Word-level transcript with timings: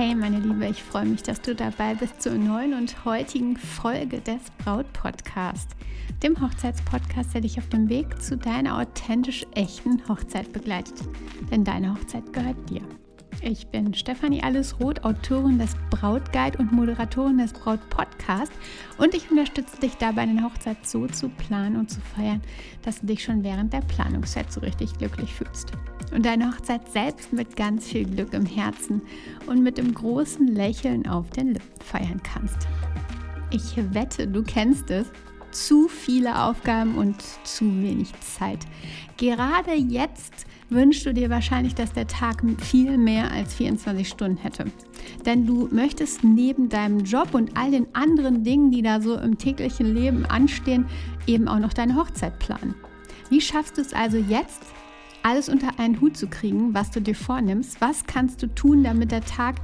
Hey 0.00 0.14
meine 0.14 0.38
Liebe, 0.38 0.66
ich 0.66 0.82
freue 0.82 1.04
mich, 1.04 1.22
dass 1.24 1.42
du 1.42 1.54
dabei 1.54 1.94
bist 1.94 2.22
zur 2.22 2.32
neuen 2.32 2.72
und 2.72 3.04
heutigen 3.04 3.58
Folge 3.58 4.22
des 4.22 4.40
Braut-Podcast, 4.64 5.68
dem 6.22 6.40
Hochzeitspodcast, 6.40 7.34
der 7.34 7.42
dich 7.42 7.58
auf 7.58 7.68
dem 7.68 7.90
Weg 7.90 8.22
zu 8.22 8.38
deiner 8.38 8.78
authentisch 8.78 9.44
echten 9.54 10.00
Hochzeit 10.08 10.54
begleitet. 10.54 10.94
Denn 11.50 11.64
deine 11.64 11.92
Hochzeit 11.92 12.32
gehört 12.32 12.70
dir. 12.70 12.80
Ich 13.42 13.66
bin 13.66 13.92
Stefanie 13.92 14.42
Allesroth, 14.42 15.04
Autorin 15.04 15.58
des 15.58 15.76
Brautguide 15.90 16.56
und 16.56 16.72
Moderatorin 16.72 17.36
des 17.36 17.52
Braut-Podcast 17.52 18.52
und 18.96 19.14
ich 19.14 19.30
unterstütze 19.30 19.80
dich 19.80 19.98
dabei, 19.98 20.24
deine 20.24 20.44
Hochzeit 20.44 20.78
so 20.86 21.08
zu 21.08 21.28
planen 21.28 21.76
und 21.76 21.90
zu 21.90 22.00
feiern, 22.00 22.40
dass 22.80 23.02
du 23.02 23.06
dich 23.06 23.22
schon 23.22 23.44
während 23.44 23.74
der 23.74 23.82
Planungszeit 23.82 24.50
so 24.50 24.60
richtig 24.60 24.96
glücklich 24.96 25.34
fühlst. 25.34 25.72
Und 26.12 26.26
deine 26.26 26.50
Hochzeit 26.50 26.90
selbst 26.90 27.32
mit 27.32 27.56
ganz 27.56 27.86
viel 27.86 28.04
Glück 28.04 28.32
im 28.32 28.46
Herzen 28.46 29.02
und 29.46 29.62
mit 29.62 29.78
dem 29.78 29.94
großen 29.94 30.46
Lächeln 30.48 31.06
auf 31.06 31.30
den 31.30 31.54
Lippen 31.54 31.82
feiern 31.84 32.20
kannst. 32.22 32.66
Ich 33.50 33.76
wette, 33.94 34.26
du 34.26 34.42
kennst 34.42 34.90
es. 34.90 35.10
Zu 35.52 35.88
viele 35.88 36.44
Aufgaben 36.44 36.94
und 36.94 37.16
zu 37.42 37.64
wenig 37.64 38.12
Zeit. 38.20 38.60
Gerade 39.16 39.74
jetzt 39.74 40.46
wünschst 40.68 41.04
du 41.04 41.12
dir 41.12 41.28
wahrscheinlich, 41.28 41.74
dass 41.74 41.92
der 41.92 42.06
Tag 42.06 42.42
viel 42.60 42.96
mehr 42.96 43.30
als 43.32 43.54
24 43.54 44.08
Stunden 44.08 44.36
hätte. 44.36 44.66
Denn 45.26 45.46
du 45.46 45.68
möchtest 45.72 46.22
neben 46.22 46.68
deinem 46.68 47.00
Job 47.00 47.34
und 47.34 47.56
all 47.56 47.72
den 47.72 47.92
anderen 47.94 48.44
Dingen, 48.44 48.70
die 48.70 48.82
da 48.82 49.00
so 49.00 49.16
im 49.16 49.38
täglichen 49.38 49.92
Leben 49.94 50.24
anstehen, 50.24 50.86
eben 51.26 51.48
auch 51.48 51.58
noch 51.58 51.72
deine 51.72 51.96
Hochzeit 51.96 52.38
planen. 52.38 52.74
Wie 53.28 53.40
schaffst 53.40 53.76
du 53.76 53.80
es 53.82 53.92
also 53.92 54.16
jetzt, 54.16 54.62
alles 55.22 55.48
unter 55.48 55.78
einen 55.78 56.00
Hut 56.00 56.16
zu 56.16 56.26
kriegen, 56.26 56.74
was 56.74 56.90
du 56.90 57.00
dir 57.00 57.14
vornimmst. 57.14 57.80
Was 57.80 58.06
kannst 58.06 58.42
du 58.42 58.46
tun, 58.46 58.84
damit 58.84 59.12
der 59.12 59.24
Tag 59.24 59.56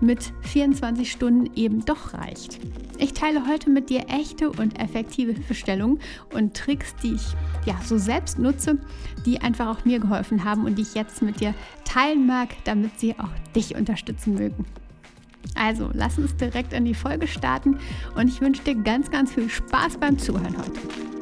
mit 0.00 0.32
24 0.42 1.10
Stunden 1.10 1.50
eben 1.54 1.84
doch 1.84 2.14
reicht? 2.14 2.58
Ich 2.98 3.12
teile 3.12 3.46
heute 3.46 3.70
mit 3.70 3.90
dir 3.90 4.06
echte 4.08 4.50
und 4.50 4.78
effektive 4.80 5.32
Hilfestellungen 5.32 5.98
und 6.32 6.54
Tricks, 6.54 6.94
die 7.02 7.14
ich 7.14 7.34
ja 7.64 7.78
so 7.84 7.98
selbst 7.98 8.38
nutze, 8.38 8.78
die 9.24 9.40
einfach 9.40 9.68
auch 9.68 9.84
mir 9.84 9.98
geholfen 9.98 10.44
haben 10.44 10.64
und 10.64 10.76
die 10.76 10.82
ich 10.82 10.94
jetzt 10.94 11.22
mit 11.22 11.40
dir 11.40 11.54
teilen 11.84 12.26
mag, 12.26 12.50
damit 12.64 12.98
sie 12.98 13.14
auch 13.18 13.30
dich 13.54 13.74
unterstützen 13.74 14.34
mögen. 14.34 14.64
Also, 15.54 15.90
lass 15.92 16.18
uns 16.18 16.36
direkt 16.36 16.72
in 16.72 16.84
die 16.84 16.94
Folge 16.94 17.26
starten 17.26 17.78
und 18.14 18.28
ich 18.28 18.40
wünsche 18.40 18.62
dir 18.62 18.74
ganz, 18.74 19.10
ganz 19.10 19.32
viel 19.32 19.48
Spaß 19.48 19.98
beim 19.98 20.18
Zuhören 20.18 20.56
heute. 20.56 21.15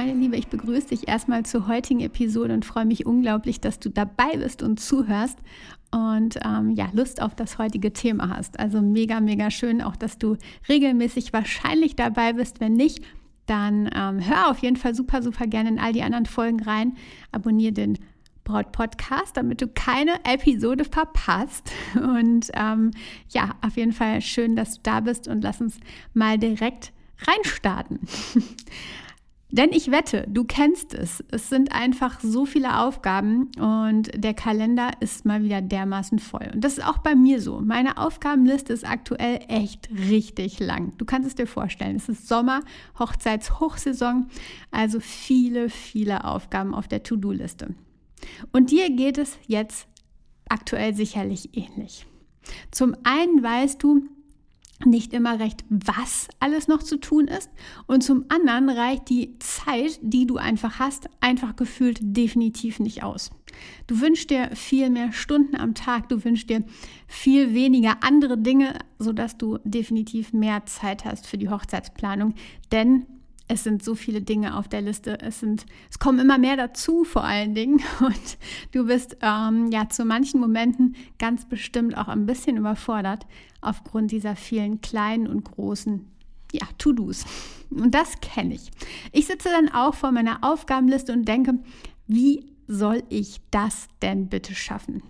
Meine 0.00 0.14
Liebe, 0.14 0.38
ich 0.38 0.46
begrüße 0.46 0.88
dich 0.88 1.08
erstmal 1.08 1.44
zur 1.44 1.68
heutigen 1.68 2.00
Episode 2.00 2.54
und 2.54 2.64
freue 2.64 2.86
mich 2.86 3.04
unglaublich, 3.04 3.60
dass 3.60 3.80
du 3.80 3.90
dabei 3.90 4.34
bist 4.38 4.62
und 4.62 4.80
zuhörst 4.80 5.38
und 5.90 6.38
ähm, 6.42 6.70
ja, 6.70 6.88
Lust 6.94 7.20
auf 7.20 7.34
das 7.34 7.58
heutige 7.58 7.92
Thema 7.92 8.34
hast. 8.34 8.58
Also 8.58 8.80
mega, 8.80 9.20
mega 9.20 9.50
schön, 9.50 9.82
auch 9.82 9.96
dass 9.96 10.16
du 10.16 10.38
regelmäßig 10.70 11.34
wahrscheinlich 11.34 11.96
dabei 11.96 12.32
bist. 12.32 12.60
Wenn 12.60 12.72
nicht, 12.72 13.04
dann 13.44 13.90
ähm, 13.94 14.26
hör 14.26 14.50
auf 14.50 14.60
jeden 14.60 14.76
Fall 14.76 14.94
super, 14.94 15.22
super 15.22 15.46
gerne 15.46 15.68
in 15.68 15.78
all 15.78 15.92
die 15.92 16.02
anderen 16.02 16.24
Folgen 16.24 16.62
rein. 16.62 16.96
Abonniere 17.30 17.72
den 17.72 17.98
Braut 18.42 18.72
Podcast, 18.72 19.36
damit 19.36 19.60
du 19.60 19.68
keine 19.68 20.14
Episode 20.24 20.86
verpasst. 20.86 21.70
Und 21.94 22.50
ähm, 22.54 22.92
ja, 23.28 23.50
auf 23.60 23.76
jeden 23.76 23.92
Fall 23.92 24.22
schön, 24.22 24.56
dass 24.56 24.76
du 24.76 24.80
da 24.82 25.00
bist 25.00 25.28
und 25.28 25.42
lass 25.42 25.60
uns 25.60 25.78
mal 26.14 26.38
direkt 26.38 26.90
reinstarten. 27.26 27.98
Denn 29.52 29.70
ich 29.72 29.90
wette, 29.90 30.26
du 30.28 30.44
kennst 30.44 30.94
es. 30.94 31.24
Es 31.30 31.48
sind 31.48 31.72
einfach 31.72 32.20
so 32.20 32.46
viele 32.46 32.78
Aufgaben 32.78 33.50
und 33.58 34.10
der 34.14 34.34
Kalender 34.34 34.90
ist 35.00 35.24
mal 35.24 35.42
wieder 35.42 35.60
dermaßen 35.60 36.20
voll. 36.20 36.50
Und 36.54 36.62
das 36.62 36.78
ist 36.78 36.86
auch 36.86 36.98
bei 36.98 37.16
mir 37.16 37.40
so. 37.40 37.60
Meine 37.60 37.98
Aufgabenliste 37.98 38.72
ist 38.72 38.88
aktuell 38.88 39.40
echt 39.48 39.88
richtig 39.90 40.60
lang. 40.60 40.92
Du 40.98 41.04
kannst 41.04 41.28
es 41.28 41.34
dir 41.34 41.46
vorstellen. 41.46 41.96
Es 41.96 42.08
ist 42.08 42.28
Sommer, 42.28 42.60
Hochzeitshochsaison, 42.98 44.28
also 44.70 45.00
viele, 45.00 45.68
viele 45.68 46.24
Aufgaben 46.24 46.74
auf 46.74 46.86
der 46.86 47.02
To-Do-Liste. 47.02 47.74
Und 48.52 48.70
dir 48.70 48.90
geht 48.90 49.18
es 49.18 49.38
jetzt 49.46 49.88
aktuell 50.48 50.94
sicherlich 50.94 51.56
ähnlich. 51.56 52.06
Zum 52.70 52.94
einen 53.04 53.42
weißt 53.42 53.82
du, 53.82 54.02
nicht 54.84 55.12
immer 55.12 55.38
recht, 55.38 55.64
was 55.68 56.28
alles 56.40 56.68
noch 56.68 56.82
zu 56.82 56.98
tun 56.98 57.28
ist. 57.28 57.50
Und 57.86 58.02
zum 58.02 58.24
anderen 58.28 58.70
reicht 58.70 59.08
die 59.08 59.38
Zeit, 59.38 59.98
die 60.02 60.26
du 60.26 60.36
einfach 60.36 60.78
hast, 60.78 61.08
einfach 61.20 61.56
gefühlt 61.56 61.98
definitiv 62.00 62.80
nicht 62.80 63.02
aus. 63.02 63.30
Du 63.86 64.00
wünschst 64.00 64.30
dir 64.30 64.50
viel 64.54 64.90
mehr 64.90 65.12
Stunden 65.12 65.56
am 65.56 65.74
Tag, 65.74 66.08
du 66.08 66.24
wünschst 66.24 66.48
dir 66.48 66.64
viel 67.06 67.52
weniger 67.54 68.02
andere 68.02 68.38
Dinge, 68.38 68.78
sodass 68.98 69.36
du 69.36 69.58
definitiv 69.64 70.32
mehr 70.32 70.64
Zeit 70.66 71.04
hast 71.04 71.26
für 71.26 71.38
die 71.38 71.48
Hochzeitsplanung. 71.48 72.34
Denn 72.72 73.06
es 73.50 73.64
sind 73.64 73.82
so 73.82 73.96
viele 73.96 74.22
Dinge 74.22 74.56
auf 74.56 74.68
der 74.68 74.80
Liste. 74.80 75.20
Es, 75.20 75.40
sind, 75.40 75.66
es 75.90 75.98
kommen 75.98 76.20
immer 76.20 76.38
mehr 76.38 76.56
dazu, 76.56 77.02
vor 77.02 77.24
allen 77.24 77.52
Dingen. 77.52 77.80
Und 78.00 78.38
du 78.70 78.86
bist 78.86 79.16
ähm, 79.22 79.70
ja 79.72 79.88
zu 79.88 80.04
manchen 80.04 80.40
Momenten 80.40 80.94
ganz 81.18 81.48
bestimmt 81.48 81.98
auch 81.98 82.06
ein 82.06 82.26
bisschen 82.26 82.56
überfordert 82.56 83.26
aufgrund 83.60 84.12
dieser 84.12 84.36
vielen 84.36 84.80
kleinen 84.80 85.26
und 85.26 85.44
großen 85.44 86.06
ja, 86.52 86.66
To-Dos. 86.78 87.24
Und 87.70 87.92
das 87.94 88.20
kenne 88.20 88.54
ich. 88.54 88.70
Ich 89.12 89.26
sitze 89.26 89.48
dann 89.48 89.68
auch 89.68 89.94
vor 89.94 90.12
meiner 90.12 90.38
Aufgabenliste 90.42 91.12
und 91.12 91.26
denke, 91.26 91.58
wie 92.06 92.46
soll 92.68 93.02
ich 93.08 93.40
das 93.50 93.88
denn 94.00 94.28
bitte 94.28 94.54
schaffen? 94.54 95.02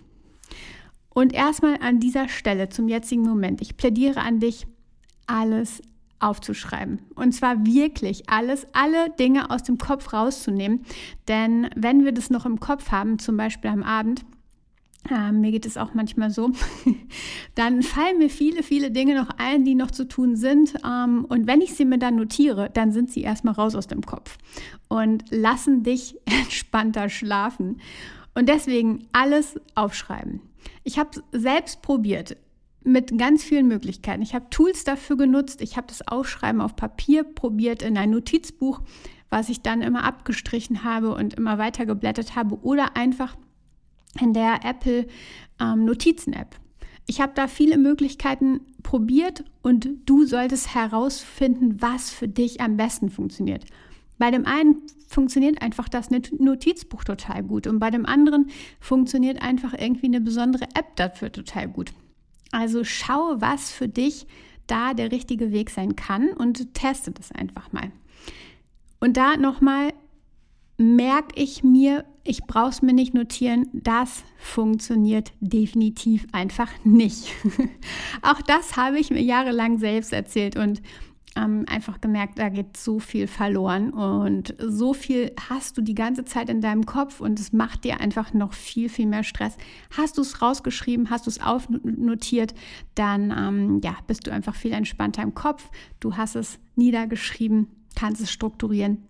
Und 1.13 1.33
erstmal 1.33 1.77
an 1.79 1.99
dieser 1.99 2.27
Stelle 2.27 2.69
zum 2.69 2.87
jetzigen 2.87 3.23
Moment. 3.23 3.61
Ich 3.61 3.77
plädiere 3.77 4.21
an 4.21 4.39
dich, 4.39 4.65
alles 5.27 5.81
aufzuschreiben. 6.21 6.99
Und 7.15 7.33
zwar 7.33 7.65
wirklich 7.65 8.29
alles, 8.29 8.67
alle 8.73 9.09
Dinge 9.11 9.49
aus 9.49 9.63
dem 9.63 9.77
Kopf 9.77 10.13
rauszunehmen. 10.13 10.85
Denn 11.27 11.69
wenn 11.75 12.05
wir 12.05 12.11
das 12.11 12.29
noch 12.29 12.45
im 12.45 12.59
Kopf 12.59 12.91
haben, 12.91 13.19
zum 13.19 13.37
Beispiel 13.37 13.71
am 13.71 13.83
Abend, 13.83 14.25
äh, 15.09 15.31
mir 15.31 15.51
geht 15.51 15.65
es 15.65 15.77
auch 15.77 15.93
manchmal 15.93 16.29
so, 16.29 16.51
dann 17.55 17.81
fallen 17.81 18.19
mir 18.19 18.29
viele, 18.29 18.61
viele 18.61 18.91
Dinge 18.91 19.15
noch 19.15 19.29
ein, 19.37 19.65
die 19.65 19.75
noch 19.75 19.91
zu 19.91 20.07
tun 20.07 20.35
sind. 20.35 20.75
Ähm, 20.85 21.25
und 21.25 21.47
wenn 21.47 21.61
ich 21.61 21.73
sie 21.73 21.85
mir 21.85 21.97
dann 21.97 22.15
notiere, 22.15 22.69
dann 22.71 22.91
sind 22.91 23.11
sie 23.11 23.21
erstmal 23.21 23.55
raus 23.55 23.75
aus 23.75 23.87
dem 23.87 24.01
Kopf 24.01 24.37
und 24.87 25.23
lassen 25.31 25.83
dich 25.83 26.15
entspannter 26.25 27.09
schlafen. 27.09 27.81
Und 28.33 28.47
deswegen 28.47 29.07
alles 29.11 29.59
aufschreiben. 29.75 30.41
Ich 30.83 30.97
habe 30.99 31.09
es 31.11 31.41
selbst 31.41 31.81
probiert 31.81 32.37
mit 32.83 33.17
ganz 33.17 33.43
vielen 33.43 33.67
Möglichkeiten. 33.67 34.21
Ich 34.21 34.33
habe 34.33 34.49
Tools 34.49 34.83
dafür 34.83 35.17
genutzt. 35.17 35.61
Ich 35.61 35.77
habe 35.77 35.87
das 35.87 36.07
Aufschreiben 36.07 36.61
auf 36.61 36.75
Papier 36.75 37.23
probiert 37.23 37.81
in 37.83 37.97
ein 37.97 38.09
Notizbuch, 38.09 38.81
was 39.29 39.49
ich 39.49 39.61
dann 39.61 39.81
immer 39.81 40.03
abgestrichen 40.03 40.83
habe 40.83 41.13
und 41.13 41.35
immer 41.35 41.57
weiter 41.57 41.85
geblättert 41.85 42.35
habe 42.35 42.59
oder 42.63 42.97
einfach 42.97 43.35
in 44.19 44.33
der 44.33 44.65
Apple 44.65 45.07
ähm, 45.59 45.85
Notizen-App. 45.85 46.55
Ich 47.07 47.21
habe 47.21 47.33
da 47.35 47.47
viele 47.47 47.77
Möglichkeiten 47.77 48.61
probiert 48.83 49.43
und 49.61 49.89
du 50.05 50.25
solltest 50.25 50.75
herausfinden, 50.75 51.81
was 51.81 52.09
für 52.09 52.27
dich 52.27 52.61
am 52.61 52.77
besten 52.77 53.09
funktioniert. 53.09 53.65
Bei 54.17 54.31
dem 54.31 54.45
einen 54.45 54.81
funktioniert 55.07 55.61
einfach 55.61 55.89
das 55.89 56.09
Notizbuch 56.11 57.03
total 57.03 57.43
gut 57.43 57.67
und 57.67 57.79
bei 57.79 57.89
dem 57.89 58.05
anderen 58.05 58.49
funktioniert 58.79 59.41
einfach 59.41 59.73
irgendwie 59.73 60.05
eine 60.05 60.21
besondere 60.21 60.65
App 60.75 60.95
dafür 60.95 61.31
total 61.31 61.67
gut. 61.67 61.91
Also 62.51 62.83
schau, 62.83 63.35
was 63.39 63.71
für 63.71 63.87
dich 63.87 64.27
da 64.67 64.93
der 64.93 65.11
richtige 65.11 65.51
Weg 65.51 65.69
sein 65.69 65.95
kann 65.95 66.29
und 66.29 66.73
teste 66.73 67.11
das 67.11 67.31
einfach 67.31 67.71
mal. 67.71 67.91
Und 68.99 69.17
da 69.17 69.35
nochmal 69.37 69.93
merke 70.77 71.39
ich 71.39 71.63
mir, 71.63 72.05
ich 72.23 72.43
brauche 72.43 72.69
es 72.69 72.81
mir 72.81 72.93
nicht 72.93 73.13
notieren, 73.13 73.67
das 73.73 74.23
funktioniert 74.37 75.31
definitiv 75.39 76.27
einfach 76.31 76.69
nicht. 76.83 77.33
Auch 78.21 78.41
das 78.41 78.77
habe 78.77 78.99
ich 78.99 79.09
mir 79.09 79.21
jahrelang 79.21 79.77
selbst 79.77 80.13
erzählt 80.13 80.55
und 80.55 80.81
ähm, 81.35 81.65
einfach 81.67 82.01
gemerkt, 82.01 82.39
da 82.39 82.49
geht 82.49 82.75
so 82.75 82.99
viel 82.99 83.27
verloren 83.27 83.91
und 83.91 84.53
so 84.59 84.93
viel 84.93 85.31
hast 85.49 85.77
du 85.77 85.81
die 85.81 85.95
ganze 85.95 86.25
Zeit 86.25 86.49
in 86.49 86.61
deinem 86.61 86.85
Kopf 86.85 87.21
und 87.21 87.39
es 87.39 87.53
macht 87.53 87.83
dir 87.83 88.01
einfach 88.01 88.33
noch 88.33 88.53
viel, 88.53 88.89
viel 88.89 89.07
mehr 89.07 89.23
Stress. 89.23 89.55
Hast 89.95 90.17
du 90.17 90.21
es 90.21 90.41
rausgeschrieben, 90.41 91.09
hast 91.09 91.27
du 91.27 91.29
es 91.29 91.41
aufnotiert, 91.41 92.53
dann 92.95 93.33
ähm, 93.37 93.81
ja, 93.83 93.95
bist 94.07 94.27
du 94.27 94.31
einfach 94.31 94.55
viel 94.55 94.73
entspannter 94.73 95.23
im 95.23 95.33
Kopf. 95.33 95.69
Du 95.99 96.17
hast 96.17 96.35
es 96.35 96.59
niedergeschrieben, 96.75 97.67
kannst 97.95 98.21
es 98.21 98.31
strukturieren. 98.31 99.07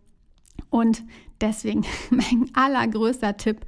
Und 0.69 1.03
deswegen 1.39 1.85
mein 2.11 2.51
allergrößter 2.53 3.37
Tipp, 3.37 3.65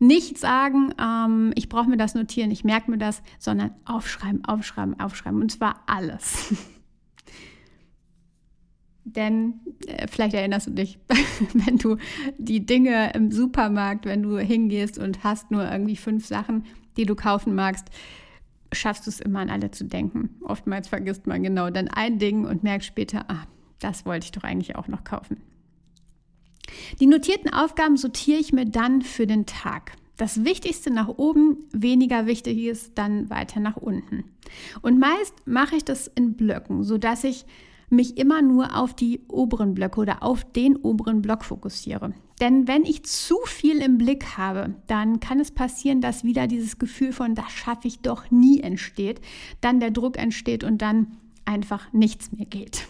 nicht 0.00 0.38
sagen, 0.38 0.94
ähm, 1.00 1.52
ich 1.56 1.68
brauche 1.68 1.88
mir 1.88 1.96
das 1.96 2.14
notieren, 2.14 2.52
ich 2.52 2.62
merke 2.62 2.90
mir 2.90 2.98
das, 2.98 3.22
sondern 3.38 3.72
aufschreiben, 3.84 4.44
aufschreiben, 4.44 5.00
aufschreiben. 5.00 5.40
Und 5.40 5.50
zwar 5.50 5.82
alles. 5.86 6.54
Denn 9.14 9.60
äh, 9.86 10.06
vielleicht 10.08 10.34
erinnerst 10.34 10.66
du 10.66 10.72
dich, 10.72 10.98
wenn 11.54 11.78
du 11.78 11.96
die 12.38 12.66
Dinge 12.66 13.12
im 13.14 13.30
Supermarkt, 13.30 14.06
wenn 14.06 14.22
du 14.22 14.38
hingehst 14.38 14.98
und 14.98 15.24
hast 15.24 15.50
nur 15.50 15.70
irgendwie 15.70 15.96
fünf 15.96 16.26
Sachen, 16.26 16.64
die 16.96 17.06
du 17.06 17.14
kaufen 17.14 17.54
magst, 17.54 17.86
schaffst 18.72 19.06
du 19.06 19.10
es 19.10 19.20
immer 19.20 19.40
an 19.40 19.50
alle 19.50 19.70
zu 19.70 19.84
denken. 19.84 20.36
Oftmals 20.42 20.88
vergisst 20.88 21.26
man 21.26 21.42
genau 21.42 21.70
dann 21.70 21.88
ein 21.88 22.18
Ding 22.18 22.44
und 22.44 22.62
merkt 22.62 22.84
später, 22.84 23.24
ah, 23.28 23.46
das 23.78 24.04
wollte 24.04 24.26
ich 24.26 24.32
doch 24.32 24.42
eigentlich 24.42 24.76
auch 24.76 24.88
noch 24.88 25.04
kaufen. 25.04 25.38
Die 27.00 27.06
notierten 27.06 27.52
Aufgaben 27.52 27.96
sortiere 27.96 28.38
ich 28.38 28.52
mir 28.52 28.66
dann 28.66 29.00
für 29.00 29.26
den 29.26 29.46
Tag. 29.46 29.92
Das 30.18 30.44
Wichtigste 30.44 30.90
nach 30.90 31.08
oben, 31.08 31.58
weniger 31.72 32.26
wichtig 32.26 32.58
ist 32.58 32.98
dann 32.98 33.30
weiter 33.30 33.60
nach 33.60 33.76
unten. 33.76 34.24
Und 34.82 34.98
meist 34.98 35.46
mache 35.46 35.76
ich 35.76 35.84
das 35.84 36.08
in 36.08 36.34
Blöcken, 36.34 36.82
sodass 36.82 37.24
ich 37.24 37.46
mich 37.90 38.18
immer 38.18 38.42
nur 38.42 38.76
auf 38.76 38.94
die 38.94 39.20
oberen 39.28 39.74
Blöcke 39.74 40.00
oder 40.00 40.22
auf 40.22 40.44
den 40.44 40.76
oberen 40.76 41.22
Block 41.22 41.44
fokussiere. 41.44 42.12
Denn 42.40 42.68
wenn 42.68 42.84
ich 42.84 43.04
zu 43.04 43.36
viel 43.44 43.78
im 43.78 43.98
Blick 43.98 44.36
habe, 44.36 44.74
dann 44.86 45.20
kann 45.20 45.40
es 45.40 45.50
passieren, 45.50 46.00
dass 46.00 46.24
wieder 46.24 46.46
dieses 46.46 46.78
Gefühl 46.78 47.12
von, 47.12 47.34
das 47.34 47.50
schaffe 47.50 47.88
ich 47.88 48.00
doch 48.00 48.30
nie 48.30 48.60
entsteht, 48.60 49.20
dann 49.60 49.80
der 49.80 49.90
Druck 49.90 50.18
entsteht 50.18 50.62
und 50.62 50.80
dann 50.80 51.16
einfach 51.44 51.92
nichts 51.92 52.30
mehr 52.32 52.46
geht. 52.46 52.86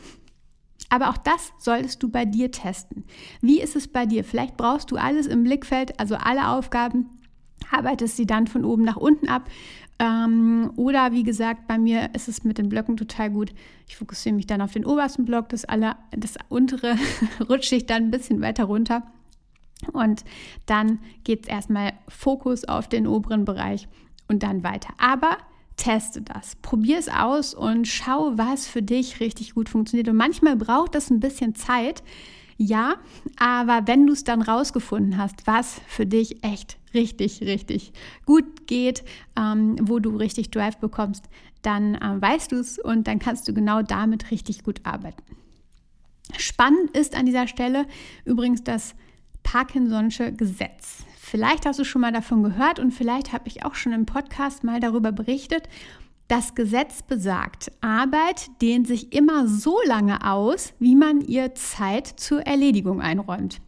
Aber 0.90 1.10
auch 1.10 1.18
das 1.18 1.52
solltest 1.58 2.02
du 2.02 2.08
bei 2.08 2.24
dir 2.24 2.50
testen. 2.50 3.04
Wie 3.40 3.60
ist 3.60 3.76
es 3.76 3.88
bei 3.88 4.06
dir? 4.06 4.24
Vielleicht 4.24 4.56
brauchst 4.56 4.90
du 4.90 4.96
alles 4.96 5.26
im 5.26 5.44
Blickfeld, 5.44 5.98
also 6.00 6.16
alle 6.16 6.48
Aufgaben, 6.48 7.06
arbeitest 7.70 8.16
sie 8.16 8.26
dann 8.26 8.46
von 8.46 8.64
oben 8.64 8.84
nach 8.84 8.96
unten 8.96 9.28
ab. 9.28 9.48
Ähm, 9.98 10.70
oder 10.76 11.12
wie 11.12 11.24
gesagt, 11.24 11.66
bei 11.66 11.76
mir 11.76 12.10
ist 12.14 12.28
es 12.28 12.44
mit 12.44 12.58
den 12.58 12.68
Blöcken 12.68 12.96
total 12.96 13.30
gut. 13.30 13.52
Ich 13.88 13.96
fokussiere 13.96 14.34
mich 14.34 14.46
dann 14.46 14.60
auf 14.60 14.72
den 14.72 14.86
obersten 14.86 15.24
Block, 15.24 15.48
das, 15.48 15.64
alle, 15.64 15.96
das 16.10 16.36
untere 16.48 16.96
rutsche 17.48 17.76
ich 17.76 17.86
dann 17.86 18.04
ein 18.04 18.10
bisschen 18.10 18.40
weiter 18.40 18.64
runter. 18.64 19.02
Und 19.92 20.24
dann 20.66 21.00
geht 21.24 21.44
es 21.44 21.48
erstmal 21.48 21.92
Fokus 22.08 22.64
auf 22.64 22.88
den 22.88 23.06
oberen 23.06 23.44
Bereich 23.44 23.88
und 24.28 24.42
dann 24.42 24.62
weiter. 24.62 24.92
Aber 24.98 25.38
teste 25.76 26.20
das, 26.22 26.56
probier 26.56 26.98
es 26.98 27.08
aus 27.08 27.54
und 27.54 27.86
schau, 27.86 28.32
was 28.36 28.66
für 28.66 28.82
dich 28.82 29.20
richtig 29.20 29.54
gut 29.54 29.68
funktioniert. 29.68 30.08
Und 30.08 30.16
manchmal 30.16 30.56
braucht 30.56 30.94
das 30.94 31.10
ein 31.10 31.20
bisschen 31.20 31.54
Zeit, 31.54 32.02
ja, 32.60 32.96
aber 33.38 33.86
wenn 33.86 34.06
du 34.06 34.12
es 34.12 34.24
dann 34.24 34.42
rausgefunden 34.42 35.16
hast, 35.16 35.46
was 35.46 35.80
für 35.86 36.06
dich 36.06 36.42
echt 36.42 36.76
richtig, 36.92 37.40
richtig 37.40 37.92
gut 38.26 38.66
geht, 38.66 39.04
ähm, 39.38 39.76
wo 39.80 40.00
du 40.00 40.16
richtig 40.16 40.50
Drive 40.50 40.76
bekommst, 40.78 41.28
dann 41.62 41.94
äh, 41.94 42.20
weißt 42.20 42.50
du 42.50 42.56
es 42.56 42.80
und 42.80 43.06
dann 43.06 43.20
kannst 43.20 43.46
du 43.46 43.54
genau 43.54 43.82
damit 43.82 44.32
richtig 44.32 44.64
gut 44.64 44.80
arbeiten. 44.82 45.22
Spannend 46.36 46.90
ist 46.96 47.14
an 47.14 47.26
dieser 47.26 47.46
Stelle 47.46 47.86
übrigens 48.24 48.64
das 48.64 48.96
Parkinson'sche 49.44 50.32
Gesetz. 50.32 51.04
Vielleicht 51.16 51.64
hast 51.64 51.78
du 51.78 51.84
schon 51.84 52.00
mal 52.00 52.12
davon 52.12 52.42
gehört 52.42 52.80
und 52.80 52.90
vielleicht 52.90 53.32
habe 53.32 53.46
ich 53.46 53.64
auch 53.64 53.76
schon 53.76 53.92
im 53.92 54.04
Podcast 54.04 54.64
mal 54.64 54.80
darüber 54.80 55.12
berichtet. 55.12 55.68
Das 56.28 56.54
Gesetz 56.54 57.02
besagt, 57.02 57.72
Arbeit 57.80 58.50
dehnt 58.60 58.86
sich 58.86 59.14
immer 59.14 59.48
so 59.48 59.78
lange 59.86 60.30
aus, 60.30 60.74
wie 60.78 60.94
man 60.94 61.22
ihr 61.22 61.54
Zeit 61.54 62.06
zur 62.06 62.42
Erledigung 62.42 63.00
einräumt. 63.00 63.62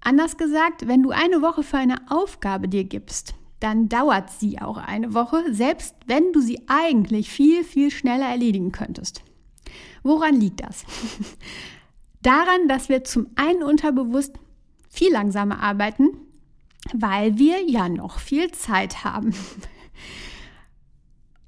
Anders 0.00 0.36
gesagt, 0.36 0.88
wenn 0.88 1.04
du 1.04 1.10
eine 1.10 1.42
Woche 1.42 1.62
für 1.62 1.76
eine 1.76 2.10
Aufgabe 2.10 2.66
dir 2.66 2.82
gibst, 2.82 3.34
dann 3.60 3.88
dauert 3.88 4.30
sie 4.30 4.60
auch 4.60 4.78
eine 4.78 5.14
Woche, 5.14 5.54
selbst 5.54 5.94
wenn 6.06 6.32
du 6.32 6.40
sie 6.40 6.60
eigentlich 6.66 7.30
viel, 7.30 7.62
viel 7.62 7.92
schneller 7.92 8.26
erledigen 8.26 8.72
könntest. 8.72 9.22
Woran 10.02 10.40
liegt 10.40 10.60
das? 10.60 10.84
Daran, 12.22 12.66
dass 12.66 12.88
wir 12.88 13.04
zum 13.04 13.28
einen 13.36 13.62
unterbewusst 13.62 14.32
viel 14.88 15.12
langsamer 15.12 15.62
arbeiten, 15.62 16.08
weil 16.92 17.38
wir 17.38 17.62
ja 17.62 17.88
noch 17.88 18.18
viel 18.18 18.50
Zeit 18.50 19.04
haben. 19.04 19.34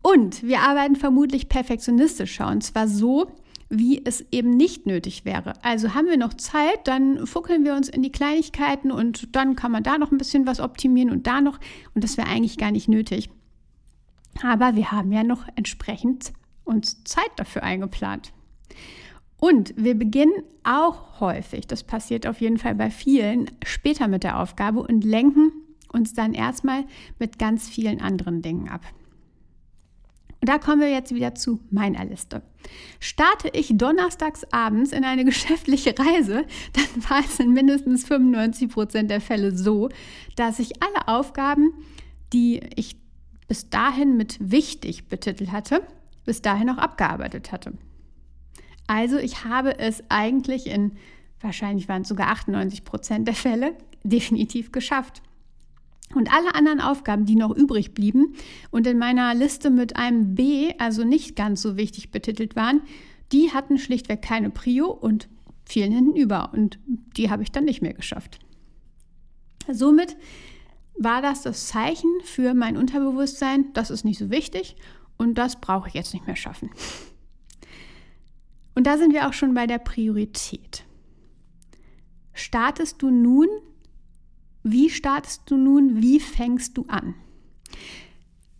Und 0.02 0.42
wir 0.42 0.60
arbeiten 0.60 0.96
vermutlich 0.96 1.48
perfektionistischer 1.48 2.48
und 2.48 2.62
zwar 2.62 2.88
so, 2.88 3.30
wie 3.68 4.04
es 4.04 4.24
eben 4.32 4.50
nicht 4.50 4.84
nötig 4.84 5.24
wäre. 5.24 5.54
Also 5.64 5.94
haben 5.94 6.06
wir 6.06 6.18
noch 6.18 6.34
Zeit, 6.34 6.86
dann 6.86 7.26
fuckeln 7.26 7.64
wir 7.64 7.74
uns 7.74 7.88
in 7.88 8.02
die 8.02 8.12
Kleinigkeiten 8.12 8.90
und 8.92 9.34
dann 9.34 9.56
kann 9.56 9.72
man 9.72 9.82
da 9.82 9.96
noch 9.96 10.12
ein 10.12 10.18
bisschen 10.18 10.46
was 10.46 10.60
optimieren 10.60 11.10
und 11.10 11.26
da 11.26 11.40
noch 11.40 11.58
und 11.94 12.04
das 12.04 12.18
wäre 12.18 12.28
eigentlich 12.28 12.58
gar 12.58 12.70
nicht 12.70 12.88
nötig. 12.88 13.30
Aber 14.42 14.76
wir 14.76 14.92
haben 14.92 15.12
ja 15.12 15.24
noch 15.24 15.46
entsprechend 15.56 16.32
uns 16.64 17.02
Zeit 17.04 17.30
dafür 17.36 17.62
eingeplant. 17.62 18.32
Und 19.38 19.74
wir 19.76 19.94
beginnen 19.94 20.44
auch 20.64 21.20
häufig, 21.20 21.66
das 21.66 21.82
passiert 21.82 22.26
auf 22.26 22.40
jeden 22.40 22.58
Fall 22.58 22.74
bei 22.74 22.90
vielen, 22.90 23.50
später 23.64 24.06
mit 24.06 24.22
der 24.22 24.38
Aufgabe 24.38 24.80
und 24.80 25.02
lenken 25.02 25.50
uns 25.92 26.14
dann 26.14 26.34
erstmal 26.34 26.84
mit 27.18 27.38
ganz 27.38 27.68
vielen 27.68 28.00
anderen 28.00 28.42
Dingen 28.42 28.68
ab. 28.68 28.82
Und 30.42 30.48
da 30.48 30.58
kommen 30.58 30.80
wir 30.80 30.90
jetzt 30.90 31.14
wieder 31.14 31.36
zu 31.36 31.60
meiner 31.70 32.04
Liste. 32.04 32.42
Starte 32.98 33.48
ich 33.52 33.76
donnerstags 33.76 34.42
abends 34.50 34.90
in 34.90 35.04
eine 35.04 35.24
geschäftliche 35.24 35.94
Reise, 35.96 36.44
dann 36.72 37.10
war 37.10 37.20
es 37.20 37.38
in 37.38 37.52
mindestens 37.52 38.04
95 38.04 38.68
Prozent 38.68 39.10
der 39.10 39.20
Fälle 39.20 39.56
so, 39.56 39.88
dass 40.34 40.58
ich 40.58 40.82
alle 40.82 41.06
Aufgaben, 41.06 41.72
die 42.32 42.60
ich 42.74 42.96
bis 43.46 43.70
dahin 43.70 44.16
mit 44.16 44.38
wichtig 44.40 45.08
betitelt 45.08 45.52
hatte, 45.52 45.86
bis 46.24 46.42
dahin 46.42 46.70
auch 46.70 46.78
abgearbeitet 46.78 47.52
hatte. 47.52 47.74
Also 48.88 49.18
ich 49.18 49.44
habe 49.44 49.78
es 49.78 50.02
eigentlich 50.08 50.66
in, 50.66 50.96
wahrscheinlich 51.40 51.88
waren 51.88 52.02
es 52.02 52.08
sogar 52.08 52.30
98 52.30 52.84
Prozent 52.84 53.28
der 53.28 53.34
Fälle, 53.34 53.76
definitiv 54.02 54.72
geschafft. 54.72 55.22
Und 56.14 56.32
alle 56.32 56.54
anderen 56.54 56.80
Aufgaben, 56.80 57.24
die 57.24 57.36
noch 57.36 57.54
übrig 57.54 57.94
blieben 57.94 58.34
und 58.70 58.86
in 58.86 58.98
meiner 58.98 59.34
Liste 59.34 59.70
mit 59.70 59.96
einem 59.96 60.34
B, 60.34 60.74
also 60.78 61.04
nicht 61.04 61.36
ganz 61.36 61.62
so 61.62 61.76
wichtig 61.76 62.10
betitelt 62.10 62.56
waren, 62.56 62.82
die 63.32 63.52
hatten 63.52 63.78
schlichtweg 63.78 64.22
keine 64.22 64.50
Prio 64.50 64.90
und 64.90 65.28
fielen 65.64 65.92
hinten 65.92 66.16
über. 66.16 66.52
Und 66.52 66.78
die 67.16 67.30
habe 67.30 67.42
ich 67.42 67.50
dann 67.50 67.64
nicht 67.64 67.82
mehr 67.82 67.94
geschafft. 67.94 68.38
Somit 69.70 70.16
war 70.98 71.22
das 71.22 71.42
das 71.42 71.68
Zeichen 71.68 72.10
für 72.24 72.54
mein 72.54 72.76
Unterbewusstsein, 72.76 73.72
das 73.72 73.90
ist 73.90 74.04
nicht 74.04 74.18
so 74.18 74.30
wichtig 74.30 74.76
und 75.16 75.38
das 75.38 75.60
brauche 75.60 75.88
ich 75.88 75.94
jetzt 75.94 76.12
nicht 76.12 76.26
mehr 76.26 76.36
schaffen. 76.36 76.70
Und 78.74 78.86
da 78.86 78.98
sind 78.98 79.12
wir 79.12 79.28
auch 79.28 79.32
schon 79.32 79.54
bei 79.54 79.66
der 79.66 79.78
Priorität. 79.78 80.84
Startest 82.32 83.02
du 83.02 83.10
nun, 83.10 83.48
wie 84.62 84.90
startest 84.90 85.42
du 85.46 85.56
nun, 85.56 86.02
wie 86.02 86.20
fängst 86.20 86.76
du 86.76 86.84
an? 86.88 87.14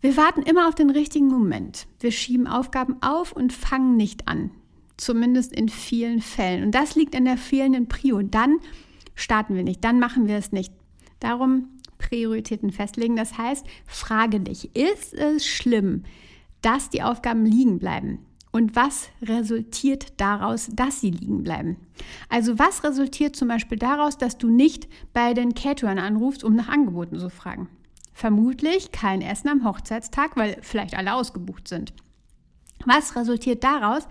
Wir 0.01 0.17
warten 0.17 0.43
immer 0.43 0.67
auf 0.67 0.75
den 0.75 0.91
richtigen 0.91 1.29
Moment. 1.29 1.87
Wir 2.01 2.11
schieben 2.11 2.49
Aufgaben 2.49 3.01
auf 3.03 3.33
und 3.33 3.53
fangen 3.53 3.97
nicht 3.97 4.27
an. 4.27 4.51
Zumindest 4.97 5.53
in 5.53 5.69
vielen 5.69 6.21
Fällen. 6.21 6.65
Und 6.65 6.75
das 6.75 6.97
liegt 6.97 7.15
an 7.15 7.25
der 7.25 7.37
fehlenden 7.37 7.87
Prio. 7.87 8.21
Dann 8.23 8.59
starten 9.15 9.55
wir 9.55 9.63
nicht, 9.63 9.85
dann 9.85 10.01
machen 10.01 10.27
wir 10.27 10.37
es 10.37 10.51
nicht. 10.51 10.73
Darum 11.21 11.69
Prioritäten 11.99 12.73
festlegen. 12.73 13.17
Das 13.17 13.39
heißt, 13.39 13.65
frage 13.87 14.41
dich, 14.41 14.75
ist 14.77 15.15
es 15.15 15.47
schlimm, 15.47 16.03
dass 16.61 16.91
die 16.91 17.03
Aufgaben 17.03 17.47
liegen 17.47 17.79
bleiben? 17.79 18.19
Und 18.53 18.77
was 18.77 19.09
resultiert 19.23 20.21
daraus, 20.21 20.69
dass 20.71 21.01
sie 21.01 21.11
liegen 21.11 21.43
bleiben? 21.43 21.79
Also 22.29 22.59
was 22.59 22.85
resultiert 22.85 23.35
zum 23.35 23.49
Beispiel 23.49 23.79
daraus, 23.79 24.19
dass 24.19 24.37
du 24.37 24.51
nicht 24.51 24.89
bei 25.15 25.33
den 25.33 25.55
Caterern 25.55 25.99
anrufst, 25.99 26.45
um 26.45 26.55
nach 26.55 26.69
Angeboten 26.69 27.19
zu 27.19 27.31
fragen? 27.31 27.69
Vermutlich 28.13 28.93
kein 28.93 29.23
Essen 29.23 29.49
am 29.49 29.65
Hochzeitstag, 29.65 30.37
weil 30.37 30.59
vielleicht 30.61 30.95
alle 30.95 31.15
ausgebucht 31.15 31.67
sind. 31.67 31.95
Was 32.85 33.17
resultiert 33.17 33.65
daraus, 33.65 34.07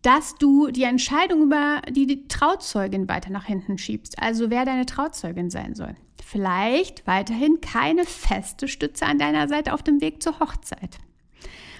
dass 0.00 0.36
du 0.36 0.70
die 0.70 0.84
Entscheidung 0.84 1.42
über 1.42 1.82
die 1.90 2.28
Trauzeugin 2.28 3.08
weiter 3.08 3.30
nach 3.30 3.44
hinten 3.44 3.76
schiebst, 3.76 4.22
also 4.22 4.48
wer 4.50 4.64
deine 4.64 4.86
Trauzeugin 4.86 5.50
sein 5.50 5.74
soll? 5.74 5.96
Vielleicht 6.24 7.06
weiterhin 7.06 7.60
keine 7.60 8.04
feste 8.04 8.68
Stütze 8.68 9.04
an 9.04 9.18
deiner 9.18 9.48
Seite 9.48 9.74
auf 9.74 9.82
dem 9.82 10.00
Weg 10.00 10.22
zur 10.22 10.40
Hochzeit. 10.40 10.98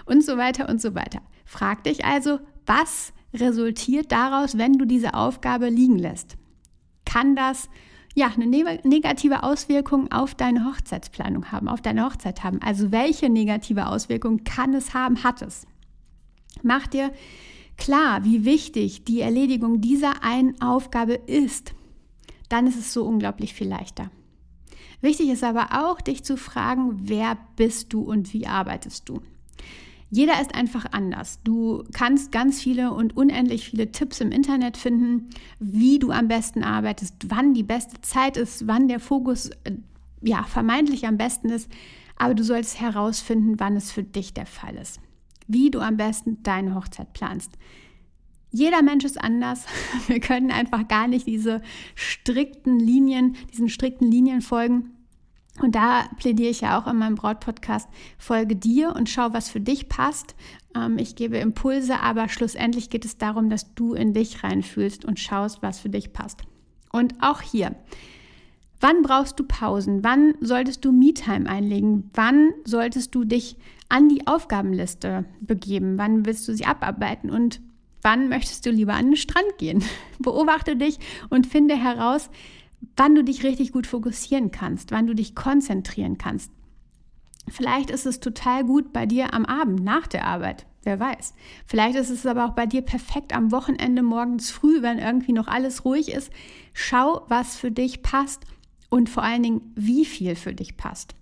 Und 0.05 0.23
so 0.25 0.37
weiter 0.37 0.69
und 0.69 0.81
so 0.81 0.95
weiter. 0.95 1.23
Frag 1.47 1.85
dich 1.85 2.05
also, 2.05 2.41
was 2.67 3.13
resultiert 3.33 4.13
daraus, 4.13 4.59
wenn 4.59 4.75
du 4.75 4.85
diese 4.85 5.15
Aufgabe 5.15 5.69
liegen 5.69 5.99
lässt? 5.99 6.37
Kann 7.05 7.37
das 7.37 7.71
ja 8.15 8.33
eine 8.35 8.47
negative 8.47 9.45
Auswirkung 9.45 10.11
auf 10.11 10.35
deine 10.35 10.65
Hochzeitsplanung 10.65 11.53
haben, 11.53 11.69
auf 11.69 11.81
deine 11.81 12.05
Hochzeit 12.05 12.43
haben? 12.43 12.61
Also 12.61 12.91
welche 12.91 13.31
negative 13.31 13.87
Auswirkung 13.87 14.43
kann 14.43 14.75
es 14.75 14.93
haben, 14.93 15.23
hat 15.23 15.41
es? 15.41 15.67
Mach 16.63 16.89
dir 16.89 17.13
klar, 17.77 18.25
wie 18.25 18.45
wichtig 18.45 19.05
die 19.05 19.21
Erledigung 19.21 19.81
dieser 19.81 20.25
einen 20.25 20.61
Aufgabe 20.61 21.15
ist, 21.15 21.75
dann 22.49 22.67
ist 22.67 22.79
es 22.79 22.93
so 22.93 23.05
unglaublich 23.05 23.55
viel 23.55 23.69
leichter. 23.69 24.11
Wichtig 25.01 25.29
ist 25.29 25.45
aber 25.45 25.69
auch, 25.85 26.01
dich 26.01 26.25
zu 26.25 26.37
fragen, 26.37 27.09
wer 27.09 27.39
bist 27.55 27.93
du 27.93 28.01
und 28.01 28.33
wie 28.33 28.47
arbeitest 28.47 29.09
du? 29.09 29.21
Jeder 30.11 30.41
ist 30.41 30.55
einfach 30.55 30.87
anders. 30.93 31.41
Du 31.43 31.83
kannst 31.93 32.31
ganz 32.31 32.63
viele 32.63 32.93
und 32.93 33.17
unendlich 33.17 33.71
viele 33.71 33.91
Tipps 33.91 34.21
im 34.21 34.31
Internet 34.31 34.77
finden, 34.77 35.31
wie 35.59 35.99
du 35.99 36.11
am 36.11 36.29
besten 36.29 36.63
arbeitest, 36.63 37.15
wann 37.29 37.55
die 37.55 37.65
beste 37.65 38.01
Zeit 38.03 38.37
ist, 38.37 38.69
wann 38.69 38.87
der 38.87 39.01
Fokus 39.01 39.51
äh, 39.65 39.73
ja 40.23 40.45
vermeintlich 40.45 41.07
am 41.07 41.17
besten 41.17 41.49
ist, 41.49 41.71
aber 42.17 42.35
du 42.35 42.45
solltest 42.45 42.81
herausfinden, 42.81 43.59
wann 43.59 43.77
es 43.77 43.91
für 43.91 44.05
dich 44.05 44.33
der 44.33 44.47
Fall 44.47 44.77
ist. 44.77 45.01
Wie 45.49 45.71
du 45.71 45.81
am 45.81 45.97
besten 45.97 46.43
deine 46.43 46.75
Hochzeit 46.75 47.13
planst. 47.13 47.53
Jeder 48.51 48.83
Mensch 48.83 49.05
ist 49.05 49.21
anders. 49.21 49.67
Wir 50.07 50.21
können 50.21 50.51
einfach 50.51 50.89
gar 50.89 51.09
nicht 51.09 51.27
diese 51.27 51.63
strikten 51.95 52.79
Linien, 52.79 53.37
diesen 53.53 53.69
strikten 53.69 54.11
Linien 54.11 54.41
folgen. 54.41 54.96
Und 55.61 55.75
da 55.75 56.05
plädiere 56.19 56.51
ich 56.51 56.61
ja 56.61 56.79
auch 56.79 56.87
in 56.87 56.99
meinem 56.99 57.15
Brautpodcast, 57.15 57.89
folge 58.19 58.57
dir 58.57 58.95
und 58.95 59.09
schau, 59.09 59.33
was 59.33 59.49
für 59.49 59.61
dich 59.61 59.89
passt. 59.89 60.35
Ähm, 60.75 60.99
ich 60.99 61.17
gebe 61.17 61.39
Impulse, 61.39 62.01
aber 62.01 62.29
schlussendlich 62.29 62.91
geht 62.91 63.05
es 63.05 63.19
darum, 63.19 63.49
dass 63.49 63.75
du 63.75 63.95
in 63.95 64.13
dich 64.13 64.45
reinfühlst 64.45 65.05
und 65.05 65.19
schaust, 65.19 65.63
was 65.63 65.79
für 65.79 65.89
dich 65.89 66.13
passt. 66.13 66.43
Und 66.93 67.15
auch 67.21 67.41
hier, 67.41 67.75
wann 68.81 69.03
brauchst 69.03 69.39
du 69.39 69.45
Pausen? 69.45 70.05
Wann 70.05 70.35
solltest 70.41 70.85
du 70.85 70.93
Me-Time 70.93 71.49
einlegen? 71.49 72.11
Wann 72.15 72.53
solltest 72.65 73.15
du 73.15 73.25
dich 73.25 73.57
an 73.89 74.09
die 74.09 74.27
Aufgabenliste 74.27 75.25
begeben? 75.41 75.99
Wann 75.99 76.27
willst 76.27 76.47
du 76.49 76.55
sie 76.55 76.67
abarbeiten? 76.67 77.31
Und 77.31 77.61
wann 78.03 78.29
möchtest 78.29 78.67
du 78.67 78.71
lieber 78.71 78.95
an 78.95 79.07
den 79.07 79.17
Strand 79.17 79.59
gehen? 79.59 79.83
Beobachte 80.19 80.77
dich 80.77 80.99
und 81.31 81.47
finde 81.47 81.77
heraus, 81.77 82.31
wann 82.97 83.15
du 83.15 83.25
dich 83.25 83.45
richtig 83.45 83.73
gut 83.73 83.87
fokussieren 83.87 84.51
kannst, 84.51 84.91
wann 84.91 85.07
du 85.07 85.15
dich 85.15 85.35
konzentrieren 85.35 86.19
kannst. 86.19 86.51
Vielleicht 87.49 87.91
ist 87.91 88.07
es 88.07 88.21
total 88.21 88.65
gut 88.65 88.93
bei 88.93 89.07
dir 89.07 89.33
am 89.33 89.45
Abend 89.45 89.85
nach 89.85 90.07
der 90.07 90.27
Arbeit, 90.27 90.67
wer 90.83 90.99
weiß. 90.99 91.35
Vielleicht 91.65 91.97
ist 91.97 92.11
es 92.11 92.27
aber 92.27 92.47
auch 92.47 92.55
bei 92.55 92.67
dir 92.67 92.83
perfekt 92.83 93.35
am 93.35 93.53
Wochenende 93.53 94.03
morgens 94.03 94.51
früh, 94.51 94.83
wenn 94.83 94.99
irgendwie 94.99 95.33
noch 95.33 95.47
alles 95.47 95.85
ruhig 95.85 96.13
ist. 96.13 96.33
Schau, 96.73 97.25
was 97.29 97.57
für 97.57 97.71
dich 97.71 98.03
passt 98.03 98.45
und 98.89 99.09
vor 99.09 99.23
allen 99.23 99.43
Dingen, 99.43 99.73
wie 99.75 100.05
viel 100.05 100.35
für 100.35 100.55
dich 100.55 100.77
passt. 100.77 101.15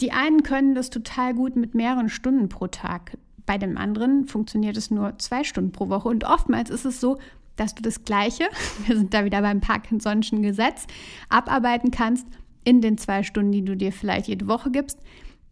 Die 0.00 0.12
einen 0.12 0.42
können 0.42 0.74
das 0.74 0.90
total 0.90 1.34
gut 1.34 1.56
mit 1.56 1.74
mehreren 1.74 2.08
Stunden 2.08 2.48
pro 2.48 2.68
Tag. 2.68 3.18
Bei 3.44 3.58
dem 3.58 3.76
anderen 3.76 4.26
funktioniert 4.26 4.76
es 4.76 4.90
nur 4.90 5.18
zwei 5.18 5.44
Stunden 5.44 5.72
pro 5.72 5.88
Woche. 5.88 6.08
Und 6.08 6.24
oftmals 6.24 6.70
ist 6.70 6.84
es 6.84 7.00
so, 7.00 7.18
dass 7.60 7.74
du 7.74 7.82
das 7.82 8.04
Gleiche, 8.04 8.48
wir 8.86 8.96
sind 8.96 9.12
da 9.12 9.24
wieder 9.24 9.42
beim 9.42 9.60
Parkinson'schen 9.60 10.42
Gesetz, 10.42 10.86
abarbeiten 11.28 11.90
kannst 11.90 12.26
in 12.64 12.80
den 12.80 12.98
zwei 12.98 13.22
Stunden, 13.22 13.52
die 13.52 13.64
du 13.64 13.76
dir 13.76 13.92
vielleicht 13.92 14.28
jede 14.28 14.48
Woche 14.48 14.70
gibst. 14.70 14.98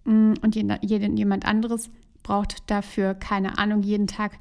Mm, 0.04 0.34
und 0.42 0.56
jemand 0.56 1.46
anderes 1.46 1.90
braucht 2.22 2.70
dafür, 2.70 3.14
keine 3.14 3.58
Ahnung, 3.58 3.82
jeden 3.82 4.06
Tag 4.06 4.38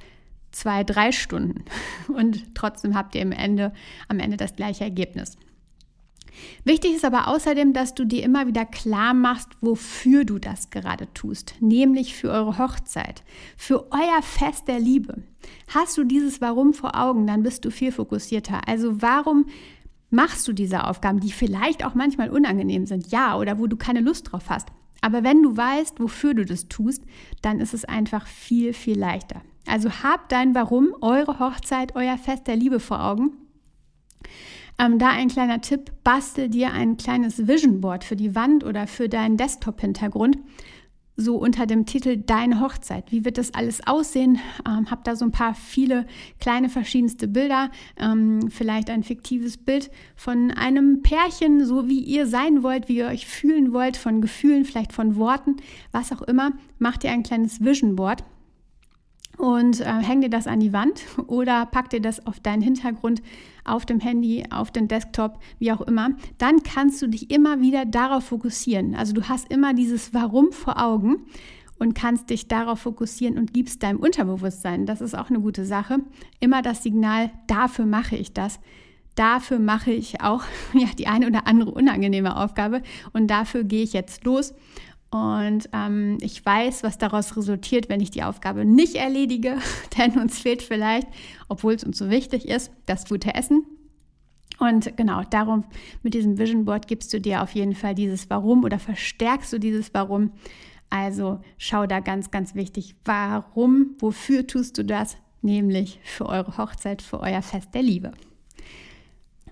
zwei, 0.51 0.83
drei 0.83 1.11
Stunden. 1.11 1.65
Und 2.07 2.55
trotzdem 2.55 2.95
habt 2.95 3.15
ihr 3.15 3.21
am 3.21 3.31
Ende, 3.31 3.71
am 4.07 4.19
Ende 4.19 4.37
das 4.37 4.55
gleiche 4.55 4.83
Ergebnis. 4.83 5.37
Wichtig 6.63 6.95
ist 6.95 7.05
aber 7.05 7.27
außerdem, 7.27 7.73
dass 7.73 7.95
du 7.95 8.05
dir 8.05 8.23
immer 8.23 8.47
wieder 8.47 8.65
klar 8.65 9.13
machst, 9.13 9.49
wofür 9.61 10.25
du 10.25 10.39
das 10.39 10.69
gerade 10.69 11.11
tust, 11.13 11.55
nämlich 11.59 12.15
für 12.15 12.29
eure 12.29 12.57
Hochzeit, 12.57 13.23
für 13.55 13.91
euer 13.91 14.21
Fest 14.21 14.67
der 14.67 14.79
Liebe. 14.79 15.23
Hast 15.67 15.97
du 15.97 16.03
dieses 16.03 16.41
Warum 16.41 16.73
vor 16.73 16.95
Augen, 16.95 17.27
dann 17.27 17.43
bist 17.43 17.65
du 17.65 17.71
viel 17.71 17.91
fokussierter. 17.91 18.67
Also 18.67 19.01
warum 19.01 19.45
machst 20.09 20.47
du 20.47 20.53
diese 20.53 20.85
Aufgaben, 20.85 21.19
die 21.19 21.31
vielleicht 21.31 21.85
auch 21.85 21.95
manchmal 21.95 22.29
unangenehm 22.29 22.85
sind, 22.85 23.11
ja, 23.11 23.37
oder 23.37 23.59
wo 23.59 23.67
du 23.67 23.75
keine 23.75 24.01
Lust 24.01 24.31
drauf 24.31 24.45
hast. 24.49 24.69
Aber 25.01 25.23
wenn 25.23 25.43
du 25.43 25.55
weißt, 25.55 25.99
wofür 25.99 26.33
du 26.33 26.45
das 26.45 26.67
tust, 26.67 27.03
dann 27.41 27.59
ist 27.59 27.73
es 27.73 27.85
einfach 27.85 28.25
viel, 28.25 28.73
viel 28.73 28.97
leichter. 28.97 29.41
Also 29.67 29.89
habt 30.01 30.31
dein 30.31 30.55
Warum, 30.55 30.95
eure 31.01 31.39
Hochzeit, 31.39 31.95
euer 31.95 32.17
Fest 32.17 32.47
der 32.47 32.55
Liebe 32.55 32.79
vor 32.79 33.03
Augen 33.03 33.31
ähm, 34.79 34.99
da 34.99 35.09
ein 35.09 35.27
kleiner 35.27 35.61
Tipp, 35.61 35.91
bastel 36.03 36.49
dir 36.49 36.71
ein 36.71 36.97
kleines 36.97 37.47
Vision 37.47 37.81
Board 37.81 38.03
für 38.03 38.15
die 38.15 38.35
Wand 38.35 38.63
oder 38.63 38.87
für 38.87 39.09
deinen 39.09 39.37
Desktop-Hintergrund, 39.37 40.37
so 41.15 41.35
unter 41.35 41.65
dem 41.65 41.87
Titel 41.87 42.17
Deine 42.17 42.61
Hochzeit. 42.61 43.11
Wie 43.11 43.25
wird 43.25 43.39
das 43.39 43.55
alles 43.55 43.85
aussehen? 43.87 44.39
Ähm, 44.67 44.91
hab 44.91 45.03
da 45.03 45.15
so 45.15 45.25
ein 45.25 45.31
paar 45.31 45.55
viele 45.55 46.05
kleine 46.39 46.69
verschiedenste 46.69 47.27
Bilder, 47.27 47.71
ähm, 47.97 48.51
vielleicht 48.51 48.91
ein 48.91 49.01
fiktives 49.01 49.57
Bild 49.57 49.89
von 50.15 50.51
einem 50.51 51.01
Pärchen, 51.01 51.65
so 51.65 51.89
wie 51.89 51.99
ihr 51.99 52.27
sein 52.27 52.61
wollt, 52.61 52.87
wie 52.87 52.97
ihr 52.97 53.07
euch 53.07 53.25
fühlen 53.25 53.73
wollt, 53.73 53.97
von 53.97 54.21
Gefühlen, 54.21 54.63
vielleicht 54.63 54.93
von 54.93 55.15
Worten, 55.15 55.57
was 55.91 56.11
auch 56.11 56.21
immer. 56.21 56.51
Macht 56.77 57.03
ihr 57.03 57.11
ein 57.11 57.23
kleines 57.23 57.63
Vision 57.63 57.95
Board 57.95 58.23
und 59.37 59.81
äh, 59.81 59.85
häng 59.85 60.21
dir 60.21 60.29
das 60.29 60.47
an 60.47 60.59
die 60.59 60.73
Wand 60.73 61.03
oder 61.27 61.65
pack 61.65 61.89
dir 61.89 62.01
das 62.01 62.25
auf 62.25 62.39
deinen 62.39 62.61
Hintergrund, 62.61 63.21
auf 63.63 63.85
dem 63.85 63.99
Handy, 63.99 64.45
auf 64.49 64.71
den 64.71 64.87
Desktop, 64.87 65.39
wie 65.59 65.71
auch 65.71 65.81
immer. 65.81 66.11
Dann 66.37 66.63
kannst 66.63 67.01
du 67.01 67.07
dich 67.07 67.31
immer 67.31 67.61
wieder 67.61 67.85
darauf 67.85 68.25
fokussieren. 68.25 68.95
Also 68.95 69.13
du 69.13 69.23
hast 69.23 69.51
immer 69.51 69.73
dieses 69.73 70.13
Warum 70.13 70.51
vor 70.51 70.81
Augen 70.81 71.25
und 71.79 71.93
kannst 71.93 72.29
dich 72.29 72.47
darauf 72.47 72.79
fokussieren 72.79 73.37
und 73.37 73.53
gibst 73.53 73.83
deinem 73.83 73.99
Unterbewusstsein, 73.99 74.85
das 74.85 75.01
ist 75.01 75.15
auch 75.15 75.29
eine 75.29 75.39
gute 75.39 75.65
Sache, 75.65 75.99
immer 76.39 76.61
das 76.61 76.81
Signal, 76.81 77.29
dafür 77.47 77.85
mache 77.85 78.15
ich 78.15 78.33
das. 78.33 78.59
Dafür 79.15 79.57
mache 79.57 79.91
ich 79.91 80.21
auch 80.21 80.43
ja, 80.73 80.87
die 80.97 81.07
eine 81.07 81.27
oder 81.27 81.47
andere 81.47 81.71
unangenehme 81.71 82.37
Aufgabe 82.37 82.81
und 83.13 83.27
dafür 83.27 83.63
gehe 83.63 83.83
ich 83.83 83.93
jetzt 83.93 84.23
los 84.23 84.53
und 85.09 85.69
ähm, 85.71 86.17
ich 86.19 86.45
weiß, 86.45 86.83
was 86.83 86.97
daraus 86.97 87.37
resultiert, 87.37 87.87
wenn 87.87 88.01
ich 88.01 88.11
die 88.11 88.23
Aufgabe 88.23 88.65
nicht 88.65 88.95
erledige, 88.95 89.57
denn 89.97 90.19
uns 90.19 90.39
fehlt 90.39 90.61
vielleicht, 90.61 91.07
obwohl 91.47 91.73
es 91.73 91.83
uns 91.83 91.97
so 91.97 92.09
wichtig 92.09 92.47
ist, 92.47 92.71
das 92.85 93.07
gute 93.07 93.33
Essen. 93.33 93.65
Und 94.59 94.97
genau 94.97 95.23
darum, 95.23 95.65
mit 96.03 96.13
diesem 96.13 96.37
Vision 96.37 96.65
Board 96.65 96.87
gibst 96.87 97.13
du 97.13 97.21
dir 97.21 97.43
auf 97.43 97.51
jeden 97.51 97.75
Fall 97.75 97.95
dieses 97.95 98.29
Warum 98.29 98.63
oder 98.63 98.79
verstärkst 98.79 99.53
du 99.53 99.59
dieses 99.59 99.93
Warum. 99.93 100.31
Also 100.89 101.41
schau 101.57 101.85
da 101.85 101.99
ganz, 101.99 102.31
ganz 102.31 102.55
wichtig, 102.55 102.95
warum, 103.05 103.95
wofür 103.99 104.47
tust 104.47 104.77
du 104.77 104.83
das? 104.83 105.17
Nämlich 105.41 105.99
für 106.03 106.25
eure 106.25 106.57
Hochzeit, 106.57 107.01
für 107.01 107.19
euer 107.19 107.41
Fest 107.41 107.75
der 107.75 107.83
Liebe. 107.83 108.11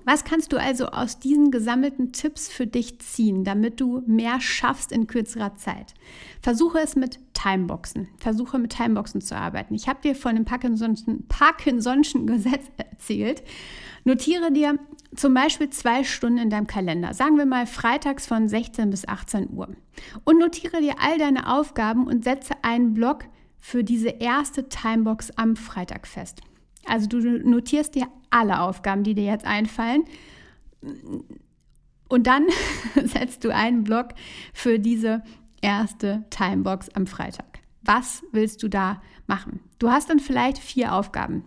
Was 0.05 0.23
kannst 0.23 0.53
du 0.53 0.57
also 0.57 0.87
aus 0.87 1.17
diesen 1.17 1.49
gesammelten 1.49 2.11
Tipps 2.11 2.47
für 2.47 2.67
dich 2.67 2.99
ziehen, 2.99 3.43
damit 3.43 3.81
du 3.81 4.03
mehr 4.05 4.39
schaffst 4.39 4.91
in 4.91 5.07
kürzerer 5.07 5.55
Zeit? 5.55 5.95
Versuche 6.41 6.77
es 6.79 6.95
mit 6.95 7.19
Timeboxen. 7.33 8.07
Versuche 8.19 8.59
mit 8.59 8.71
Timeboxen 8.71 9.19
zu 9.21 9.35
arbeiten. 9.35 9.73
Ich 9.73 9.87
habe 9.87 10.01
dir 10.01 10.15
von 10.15 10.35
dem 10.35 10.45
Parkinson'schen, 10.45 11.27
Parkinson'schen 11.27 12.27
Gesetz 12.27 12.65
erzählt. 12.77 13.43
Notiere 14.03 14.51
dir 14.51 14.77
zum 15.15 15.33
Beispiel 15.33 15.71
zwei 15.71 16.03
Stunden 16.03 16.37
in 16.37 16.49
deinem 16.51 16.67
Kalender. 16.67 17.15
Sagen 17.15 17.37
wir 17.37 17.47
mal 17.47 17.65
freitags 17.65 18.27
von 18.27 18.47
16 18.47 18.91
bis 18.91 19.07
18 19.07 19.49
Uhr. 19.51 19.69
Und 20.23 20.39
notiere 20.39 20.81
dir 20.81 20.95
all 20.99 21.17
deine 21.17 21.51
Aufgaben 21.51 22.05
und 22.05 22.23
setze 22.23 22.53
einen 22.61 22.93
Block 22.93 23.25
für 23.59 23.83
diese 23.83 24.09
erste 24.09 24.69
Timebox 24.69 25.31
am 25.31 25.55
Freitag 25.55 26.05
fest. 26.05 26.41
Also 26.85 27.07
du 27.07 27.19
notierst 27.19 27.95
dir 27.95 28.07
alle 28.35 28.59
Aufgaben, 28.59 29.03
die 29.03 29.15
dir 29.15 29.23
jetzt 29.23 29.45
einfallen. 29.45 30.03
Und 32.09 32.27
dann 32.27 32.45
setzt 33.03 33.43
du 33.43 33.53
einen 33.53 33.83
Block 33.83 34.09
für 34.53 34.77
diese 34.77 35.23
erste 35.61 36.25
Timebox 36.29 36.89
am 36.89 37.07
Freitag. 37.07 37.59
Was 37.81 38.23
willst 38.31 38.61
du 38.61 38.67
da 38.67 39.01
machen? 39.25 39.61
Du 39.79 39.89
hast 39.89 40.09
dann 40.09 40.19
vielleicht 40.19 40.57
vier 40.57 40.93
Aufgaben. 40.93 41.45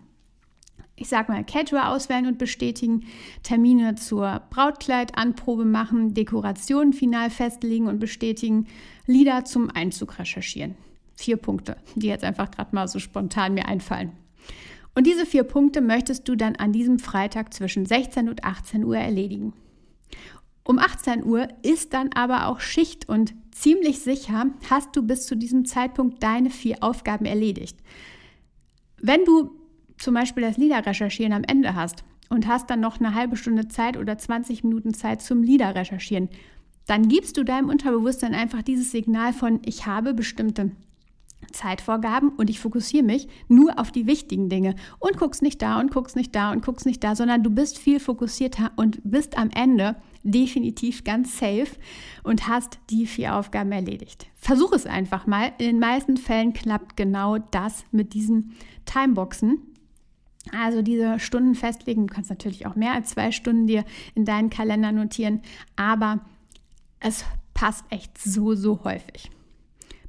Ich 0.96 1.08
sage 1.08 1.30
mal, 1.30 1.44
Caterer 1.44 1.90
auswählen 1.92 2.26
und 2.26 2.38
bestätigen, 2.38 3.04
Termine 3.44 3.94
zur 3.94 4.42
Brautkleidanprobe 4.50 5.64
machen, 5.64 6.12
Dekorationen 6.14 6.92
final 6.92 7.30
festlegen 7.30 7.86
und 7.86 8.00
bestätigen, 8.00 8.66
Lieder 9.06 9.44
zum 9.44 9.70
Einzug 9.70 10.18
recherchieren. 10.18 10.74
Vier 11.14 11.36
Punkte, 11.36 11.76
die 11.94 12.08
jetzt 12.08 12.24
einfach 12.24 12.50
gerade 12.50 12.74
mal 12.74 12.88
so 12.88 12.98
spontan 12.98 13.54
mir 13.54 13.66
einfallen. 13.66 14.12
Und 14.98 15.06
diese 15.06 15.26
vier 15.26 15.44
Punkte 15.44 15.80
möchtest 15.80 16.28
du 16.28 16.34
dann 16.34 16.56
an 16.56 16.72
diesem 16.72 16.98
Freitag 16.98 17.54
zwischen 17.54 17.86
16 17.86 18.28
und 18.28 18.42
18 18.42 18.82
Uhr 18.82 18.96
erledigen. 18.96 19.52
Um 20.64 20.80
18 20.80 21.22
Uhr 21.24 21.46
ist 21.62 21.92
dann 21.92 22.10
aber 22.14 22.48
auch 22.48 22.58
Schicht 22.58 23.08
und 23.08 23.32
ziemlich 23.52 24.00
sicher 24.00 24.46
hast 24.68 24.96
du 24.96 25.02
bis 25.06 25.26
zu 25.26 25.36
diesem 25.36 25.66
Zeitpunkt 25.66 26.20
deine 26.24 26.50
vier 26.50 26.78
Aufgaben 26.80 27.26
erledigt. 27.26 27.78
Wenn 29.00 29.24
du 29.24 29.52
zum 29.98 30.14
Beispiel 30.14 30.42
das 30.42 30.56
Liederrecherchieren 30.56 31.32
am 31.32 31.44
Ende 31.44 31.76
hast 31.76 32.02
und 32.28 32.48
hast 32.48 32.68
dann 32.68 32.80
noch 32.80 32.98
eine 32.98 33.14
halbe 33.14 33.36
Stunde 33.36 33.68
Zeit 33.68 33.96
oder 33.96 34.18
20 34.18 34.64
Minuten 34.64 34.94
Zeit 34.94 35.22
zum 35.22 35.44
Liederrecherchieren, 35.44 36.28
dann 36.86 37.06
gibst 37.06 37.36
du 37.36 37.44
deinem 37.44 37.68
Unterbewusstsein 37.68 38.34
einfach 38.34 38.62
dieses 38.62 38.90
Signal 38.90 39.32
von, 39.32 39.60
ich 39.64 39.86
habe 39.86 40.12
bestimmte 40.12 40.72
Zeitvorgaben 41.52 42.30
und 42.30 42.50
ich 42.50 42.60
fokussiere 42.60 43.04
mich 43.04 43.28
nur 43.48 43.78
auf 43.78 43.90
die 43.90 44.06
wichtigen 44.06 44.48
Dinge 44.48 44.74
und 44.98 45.16
guckst 45.16 45.42
nicht 45.42 45.62
da 45.62 45.80
und 45.80 45.90
guckst 45.90 46.16
nicht 46.16 46.34
da 46.34 46.52
und 46.52 46.64
guckst 46.64 46.86
nicht 46.86 47.02
da, 47.02 47.14
sondern 47.14 47.42
du 47.42 47.50
bist 47.50 47.78
viel 47.78 48.00
fokussierter 48.00 48.72
und 48.76 49.00
bist 49.04 49.38
am 49.38 49.50
Ende 49.50 49.96
definitiv 50.22 51.04
ganz 51.04 51.38
safe 51.38 51.68
und 52.22 52.48
hast 52.48 52.78
die 52.90 53.06
vier 53.06 53.36
Aufgaben 53.36 53.72
erledigt. 53.72 54.26
Versuch 54.34 54.72
es 54.72 54.86
einfach 54.86 55.26
mal. 55.26 55.52
In 55.58 55.66
den 55.66 55.78
meisten 55.78 56.16
Fällen 56.16 56.52
klappt 56.52 56.96
genau 56.96 57.38
das 57.38 57.84
mit 57.92 58.14
diesen 58.14 58.52
Timeboxen. 58.84 59.62
Also 60.52 60.82
diese 60.82 61.18
Stunden 61.18 61.54
festlegen. 61.54 62.06
Du 62.06 62.14
kannst 62.14 62.30
natürlich 62.30 62.66
auch 62.66 62.74
mehr 62.74 62.92
als 62.92 63.10
zwei 63.10 63.32
Stunden 63.32 63.66
dir 63.66 63.84
in 64.14 64.24
deinen 64.24 64.50
Kalender 64.50 64.92
notieren, 64.92 65.42
aber 65.76 66.20
es 67.00 67.24
passt 67.54 67.84
echt 67.90 68.16
so, 68.18 68.54
so 68.54 68.82
häufig. 68.84 69.30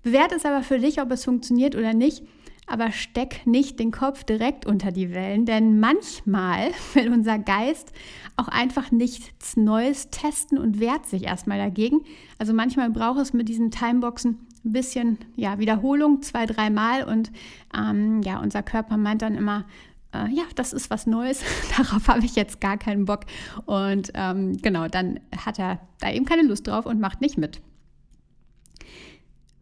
Bewerte 0.03 0.35
es 0.35 0.45
aber 0.45 0.63
für 0.63 0.79
dich, 0.79 1.01
ob 1.01 1.11
es 1.11 1.25
funktioniert 1.25 1.75
oder 1.75 1.93
nicht, 1.93 2.23
aber 2.67 2.91
steck 2.91 3.45
nicht 3.45 3.79
den 3.79 3.91
Kopf 3.91 4.23
direkt 4.23 4.65
unter 4.65 4.91
die 4.91 5.13
Wellen, 5.13 5.45
denn 5.45 5.79
manchmal 5.79 6.71
will 6.93 7.11
unser 7.11 7.39
Geist 7.39 7.91
auch 8.37 8.47
einfach 8.47 8.91
nichts 8.91 9.57
Neues 9.57 10.09
testen 10.11 10.57
und 10.57 10.79
wehrt 10.79 11.05
sich 11.05 11.23
erstmal 11.23 11.57
dagegen. 11.57 12.01
Also 12.37 12.53
manchmal 12.53 12.89
braucht 12.91 13.19
es 13.19 13.33
mit 13.33 13.49
diesen 13.49 13.71
Timeboxen 13.71 14.47
ein 14.63 14.71
bisschen 14.71 15.17
ja, 15.35 15.57
Wiederholung, 15.57 16.21
zwei, 16.21 16.45
dreimal 16.45 17.03
und 17.03 17.31
ähm, 17.75 18.21
ja, 18.21 18.39
unser 18.39 18.61
Körper 18.61 18.97
meint 18.97 19.21
dann 19.21 19.35
immer, 19.35 19.65
äh, 20.13 20.29
ja, 20.31 20.43
das 20.55 20.73
ist 20.73 20.89
was 20.89 21.07
Neues, 21.07 21.41
darauf 21.77 22.07
habe 22.07 22.25
ich 22.25 22.35
jetzt 22.35 22.61
gar 22.61 22.77
keinen 22.77 23.05
Bock. 23.05 23.21
Und 23.65 24.11
ähm, 24.13 24.57
genau, 24.61 24.87
dann 24.87 25.19
hat 25.45 25.59
er 25.59 25.79
da 25.99 26.11
eben 26.11 26.25
keine 26.25 26.43
Lust 26.43 26.67
drauf 26.67 26.85
und 26.85 26.99
macht 26.99 27.21
nicht 27.21 27.37
mit. 27.37 27.61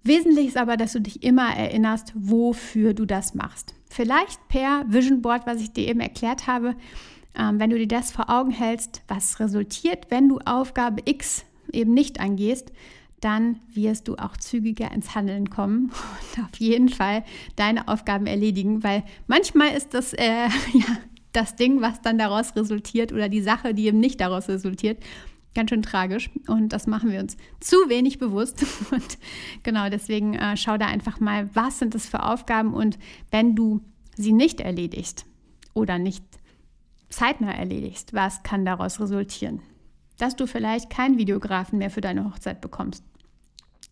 Wesentlich 0.07 0.47
ist 0.47 0.57
aber, 0.57 0.77
dass 0.77 0.93
du 0.93 1.01
dich 1.01 1.23
immer 1.23 1.55
erinnerst, 1.55 2.13
wofür 2.15 2.93
du 2.93 3.05
das 3.05 3.35
machst. 3.35 3.73
Vielleicht 3.89 4.47
per 4.47 4.85
Vision 4.87 5.21
Board, 5.21 5.45
was 5.45 5.61
ich 5.61 5.71
dir 5.71 5.87
eben 5.87 5.99
erklärt 5.99 6.47
habe, 6.47 6.75
ähm, 7.37 7.59
wenn 7.59 7.69
du 7.69 7.77
dir 7.77 7.87
das 7.87 8.11
vor 8.11 8.29
Augen 8.29 8.51
hältst, 8.51 9.01
was 9.07 9.39
resultiert, 9.39 10.07
wenn 10.09 10.29
du 10.29 10.39
Aufgabe 10.45 11.01
X 11.05 11.45
eben 11.71 11.93
nicht 11.93 12.19
angehst, 12.19 12.71
dann 13.21 13.59
wirst 13.73 14.07
du 14.07 14.15
auch 14.15 14.37
zügiger 14.37 14.91
ins 14.91 15.15
Handeln 15.15 15.49
kommen 15.49 15.91
und 16.35 16.43
auf 16.43 16.59
jeden 16.59 16.89
Fall 16.89 17.23
deine 17.55 17.87
Aufgaben 17.87 18.27
erledigen, 18.27 18.83
weil 18.83 19.03
manchmal 19.27 19.75
ist 19.75 19.93
das 19.93 20.13
äh, 20.13 20.47
ja, 20.73 20.97
das 21.33 21.55
Ding, 21.55 21.81
was 21.81 22.01
dann 22.01 22.17
daraus 22.17 22.55
resultiert 22.55 23.13
oder 23.13 23.29
die 23.29 23.41
Sache, 23.41 23.73
die 23.73 23.85
eben 23.85 23.99
nicht 23.99 24.21
daraus 24.21 24.49
resultiert, 24.49 25.03
ganz 25.57 25.71
schön 25.71 25.81
tragisch 25.81 26.29
und 26.47 26.69
das 26.69 26.85
machen 26.85 27.11
wir 27.11 27.19
uns 27.19 27.35
zu 27.59 27.75
wenig 27.87 28.19
bewusst 28.19 28.63
und 28.91 29.17
genau 29.63 29.89
deswegen 29.89 30.35
äh, 30.35 30.55
schau 30.55 30.77
da 30.77 30.85
einfach 30.85 31.19
mal, 31.19 31.49
was 31.55 31.79
sind 31.79 31.95
das 31.95 32.07
für 32.07 32.23
Aufgaben 32.23 32.73
und 32.73 32.99
wenn 33.31 33.55
du 33.55 33.81
sie 34.15 34.33
nicht 34.33 34.61
erledigst 34.61 35.25
oder 35.73 35.97
nicht 35.97 36.23
zeitnah 37.09 37.53
erledigst, 37.53 38.13
was 38.13 38.43
kann 38.43 38.65
daraus 38.65 38.99
resultieren? 38.99 39.61
Dass 40.19 40.35
du 40.35 40.45
vielleicht 40.45 40.89
keinen 40.89 41.17
Videografen 41.17 41.79
mehr 41.79 41.89
für 41.89 42.01
deine 42.01 42.25
Hochzeit 42.25 42.61
bekommst 42.61 43.03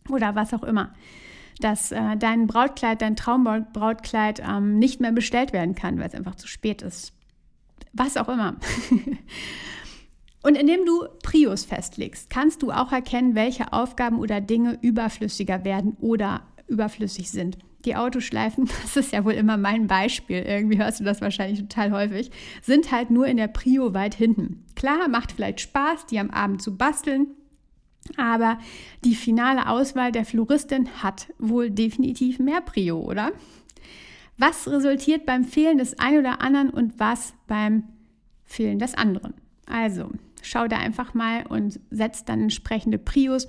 oder 0.10 0.36
was 0.36 0.54
auch 0.54 0.64
immer. 0.64 0.94
Dass 1.60 1.92
äh, 1.92 2.16
dein 2.18 2.46
Brautkleid, 2.46 3.02
dein 3.02 3.16
Traumbrautkleid 3.16 4.40
ähm, 4.40 4.78
nicht 4.78 5.00
mehr 5.00 5.14
bestellt 5.14 5.52
werden 5.52 5.74
kann, 5.74 5.98
weil 5.98 6.08
es 6.08 6.16
einfach 6.16 6.36
zu 6.36 6.48
spät 6.48 6.84
ist. 6.84 7.14
Was 7.94 8.18
auch 8.18 8.30
immer. 8.30 8.58
Und 10.46 10.56
indem 10.60 10.86
du 10.86 11.08
Prios 11.36 11.66
festlegst, 11.66 12.30
kannst 12.30 12.62
du 12.62 12.72
auch 12.72 12.94
erkennen, 12.94 13.36
welche 13.36 13.74
Aufgaben 13.74 14.20
oder 14.20 14.40
Dinge 14.40 14.80
überflüssiger 14.82 15.66
werden 15.66 15.98
oder 16.00 16.44
überflüssig 16.70 17.30
sind. 17.30 17.58
Die 17.84 17.98
Autoschleifen, 17.98 18.70
das 18.84 18.96
ist 18.96 19.12
ja 19.12 19.26
wohl 19.26 19.34
immer 19.34 19.58
mein 19.58 19.88
Beispiel, 19.88 20.38
irgendwie 20.38 20.78
hörst 20.78 21.02
du 21.02 21.04
das 21.04 21.20
wahrscheinlich 21.20 21.60
total 21.60 21.92
häufig, 21.92 22.32
sind 22.62 22.90
halt 22.94 23.10
nur 23.10 23.28
in 23.28 23.36
der 23.36 23.50
Prio 23.50 23.94
weit 23.94 24.16
hinten. 24.16 24.64
Klar, 24.76 25.10
macht 25.10 25.34
vielleicht 25.34 25.60
Spaß, 25.60 26.06
die 26.06 26.20
am 26.20 26.30
Abend 26.30 26.62
zu 26.62 26.78
basteln, 26.78 27.28
aber 28.16 28.58
die 29.04 29.16
finale 29.16 29.68
Auswahl 29.68 30.14
der 30.14 30.24
Floristin 30.24 30.88
hat 31.04 31.34
wohl 31.38 31.70
definitiv 31.70 32.40
mehr 32.40 32.62
Prio, 32.62 33.02
oder? 33.02 33.34
Was 34.38 34.70
resultiert 34.70 35.26
beim 35.26 35.44
Fehlen 35.44 35.80
des 35.80 36.00
einen 36.00 36.20
oder 36.20 36.42
anderen 36.42 36.70
und 36.70 36.98
was 36.98 37.34
beim 37.48 37.84
Fehlen 38.46 38.80
des 38.80 38.96
anderen? 38.96 39.34
Also, 39.66 40.12
schau 40.46 40.68
da 40.68 40.78
einfach 40.78 41.14
mal 41.14 41.46
und 41.48 41.80
setz 41.92 42.26
dann 42.26 42.42
entsprechende 42.42 42.98
Prios. 42.98 43.48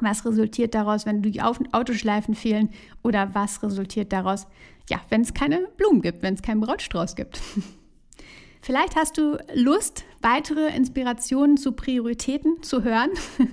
Was 0.00 0.24
resultiert 0.24 0.74
daraus, 0.74 1.06
wenn 1.06 1.22
die 1.22 1.42
Autoschleifen 1.42 2.34
fehlen? 2.34 2.70
Oder 3.02 3.34
was 3.34 3.62
resultiert 3.62 4.12
daraus, 4.12 4.46
ja, 4.88 5.00
wenn 5.08 5.22
es 5.22 5.34
keine 5.34 5.66
Blumen 5.76 6.02
gibt, 6.02 6.22
wenn 6.22 6.34
es 6.34 6.42
keinen 6.42 6.60
Brautstrauß 6.60 7.16
gibt? 7.16 7.40
Vielleicht 8.62 8.94
hast 8.94 9.16
du 9.16 9.38
Lust, 9.54 10.04
weitere 10.20 10.68
Inspirationen 10.76 11.56
zu 11.56 11.72
Prioritäten 11.72 12.62
zu 12.62 12.84
hören 12.84 13.08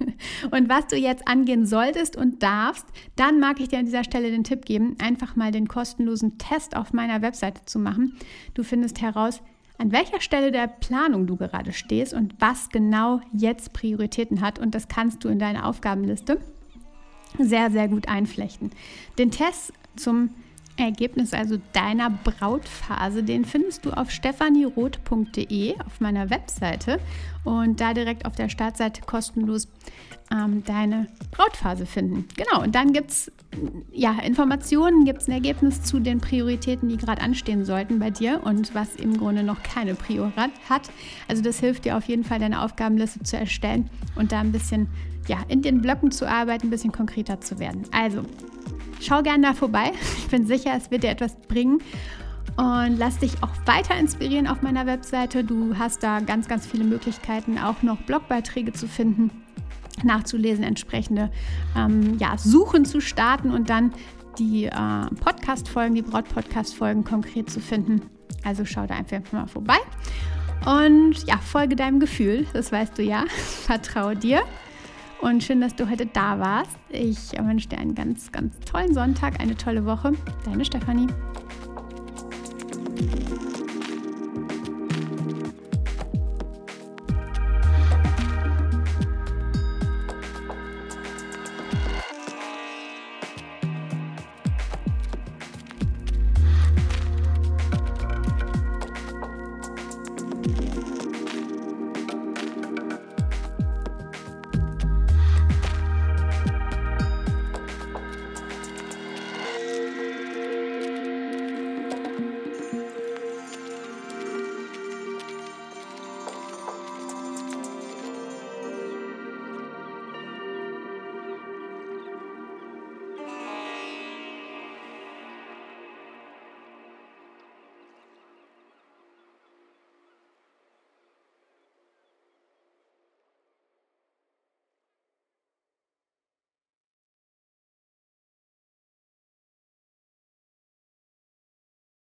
und 0.52 0.68
was 0.68 0.88
du 0.88 0.98
jetzt 0.98 1.30
angehen 1.30 1.66
solltest 1.66 2.18
und 2.18 2.44
darfst, 2.44 2.86
dann 3.16 3.40
mag 3.40 3.62
ich 3.62 3.70
dir 3.70 3.80
an 3.80 3.86
dieser 3.86 4.04
Stelle 4.04 4.32
den 4.32 4.44
Tipp 4.44 4.66
geben, 4.66 4.98
einfach 5.02 5.38
mal 5.38 5.52
den 5.52 5.70
kostenlosen 5.70 6.38
Test 6.38 6.76
auf 6.76 6.92
meiner 6.92 7.22
Webseite 7.22 7.64
zu 7.66 7.80
machen. 7.80 8.18
Du 8.54 8.64
findest 8.64 9.02
heraus, 9.02 9.42
an 9.78 9.92
welcher 9.92 10.22
Stelle 10.22 10.52
der 10.52 10.68
Planung 10.68 11.28
du 11.28 11.36
gerade 11.36 11.74
stehst 11.74 12.14
und 12.14 12.36
was 12.40 12.70
genau 12.70 13.22
jetzt 13.32 13.74
Prioritäten 13.74 14.42
hat. 14.42 14.60
Und 14.60 14.74
das 14.74 14.88
kannst 14.88 15.24
du 15.24 15.30
in 15.30 15.40
deine 15.40 15.66
Aufgabenliste 15.66 16.40
sehr, 17.38 17.70
sehr 17.72 17.88
gut 17.88 18.08
einflechten. 18.08 18.72
Den 19.18 19.32
Test 19.32 19.74
zum 19.96 20.30
Ergebnis 20.78 21.34
also 21.34 21.58
deiner 21.74 22.10
Brautphase, 22.10 23.24
den 23.24 23.46
findest 23.46 23.86
du 23.86 23.92
auf 23.92 24.12
stephanieroth.de 24.12 25.76
auf 25.86 26.00
meiner 26.00 26.30
Webseite 26.30 27.00
und 27.44 27.82
da 27.82 27.94
direkt 27.94 28.26
auf 28.26 28.36
der 28.36 28.50
Startseite 28.50 29.02
kostenlos 29.02 29.68
ähm, 30.32 30.64
deine 30.66 31.08
Brautphase 31.32 31.86
finden. 31.86 32.28
Genau, 32.36 32.64
und 32.64 32.76
dann 32.76 32.94
gibt 32.94 33.12
es 33.12 33.32
ja, 33.92 34.12
Informationen, 34.24 35.06
gibt 35.06 35.22
es 35.22 35.28
ein 35.28 35.32
Ergebnis 35.32 35.84
zu 35.84 36.00
den 36.00 36.20
Prioritäten, 36.20 36.90
die 36.90 36.98
gerade 36.98 37.22
anstehen 37.22 37.66
sollten 37.66 38.00
bei 38.00 38.12
dir 38.12 38.42
und 38.44 38.76
was 38.76 38.96
im 38.96 39.18
Grunde 39.18 39.44
noch 39.44 39.64
keine 39.64 39.96
Prio 39.96 40.32
hat. 40.36 40.82
Also 41.28 41.42
das 41.42 41.60
hilft 41.60 41.86
dir 41.86 41.98
auf 41.98 42.06
jeden 42.06 42.24
Fall, 42.24 42.40
deine 42.40 42.62
Aufgabenliste 42.62 43.24
zu 43.24 43.38
erstellen 43.38 43.90
und 44.16 44.32
da 44.32 44.40
ein 44.40 44.52
bisschen 44.52 44.88
ja, 45.28 45.38
in 45.48 45.62
den 45.62 45.82
Blöcken 45.82 46.12
zu 46.12 46.28
arbeiten, 46.28 46.68
ein 46.68 46.70
bisschen 46.70 46.92
konkreter 46.92 47.42
zu 47.42 47.60
werden. 47.60 47.84
Also, 47.92 48.24
schau 49.02 49.22
gerne 49.22 49.48
da 49.48 49.54
vorbei. 49.54 49.92
Ich 50.18 50.28
bin 50.28 50.46
sicher, 50.46 50.72
es 50.76 50.92
wird 50.92 51.04
dir 51.04 51.10
etwas 51.10 51.36
bringen. 51.48 51.80
Und 52.58 52.98
lass 52.98 53.20
dich 53.20 53.32
auch 53.44 53.52
weiter 53.66 53.96
inspirieren 53.98 54.48
auf 54.48 54.62
meiner 54.62 54.86
Webseite. 54.88 55.44
Du 55.44 55.78
hast 55.78 56.02
da 56.02 56.20
ganz, 56.20 56.48
ganz 56.48 56.66
viele 56.66 56.84
Möglichkeiten, 56.84 57.60
auch 57.60 57.84
noch 57.84 57.98
Blogbeiträge 58.02 58.74
zu 58.74 58.88
finden, 58.88 59.30
nachzulesen, 60.04 60.64
entsprechende 60.64 61.32
ähm, 61.78 62.18
ja, 62.18 62.38
Suchen 62.38 62.84
zu 62.84 63.00
starten 63.00 63.52
und 63.52 63.70
dann 63.70 63.94
die 64.40 64.66
äh, 64.66 64.72
Podcast-Folgen, 65.20 65.96
die 65.96 66.02
Braut-Podcast-Folgen 66.02 67.04
konkret 67.04 67.50
zu 67.50 67.60
finden. 67.60 68.02
Also 68.44 68.66
schau 68.66 68.88
da 68.88 68.96
einfach 68.96 69.32
mal 69.32 69.48
vorbei. 69.48 69.78
Und 70.66 71.24
ja, 71.28 71.38
folge 71.38 71.76
deinem 71.76 72.00
Gefühl, 72.00 72.48
das 72.54 72.72
weißt 72.72 72.98
du 72.98 73.04
ja. 73.04 73.26
Vertraue 73.66 74.16
dir 74.16 74.42
und 75.22 75.44
schön, 75.44 75.62
dass 75.62 75.76
du 75.76 75.90
heute 75.90 76.06
da 76.06 76.40
warst. 76.40 76.78
Ich 76.90 77.32
wünsche 77.40 77.70
dir 77.70 77.78
einen 77.78 77.96
ganz, 77.96 78.32
ganz 78.32 78.60
tollen 78.62 78.94
Sonntag, 78.94 79.40
eine 79.40 79.56
tolle 79.56 79.86
Woche. 79.86 80.14
Deine 80.46 80.66
Stefanie. 80.66 81.08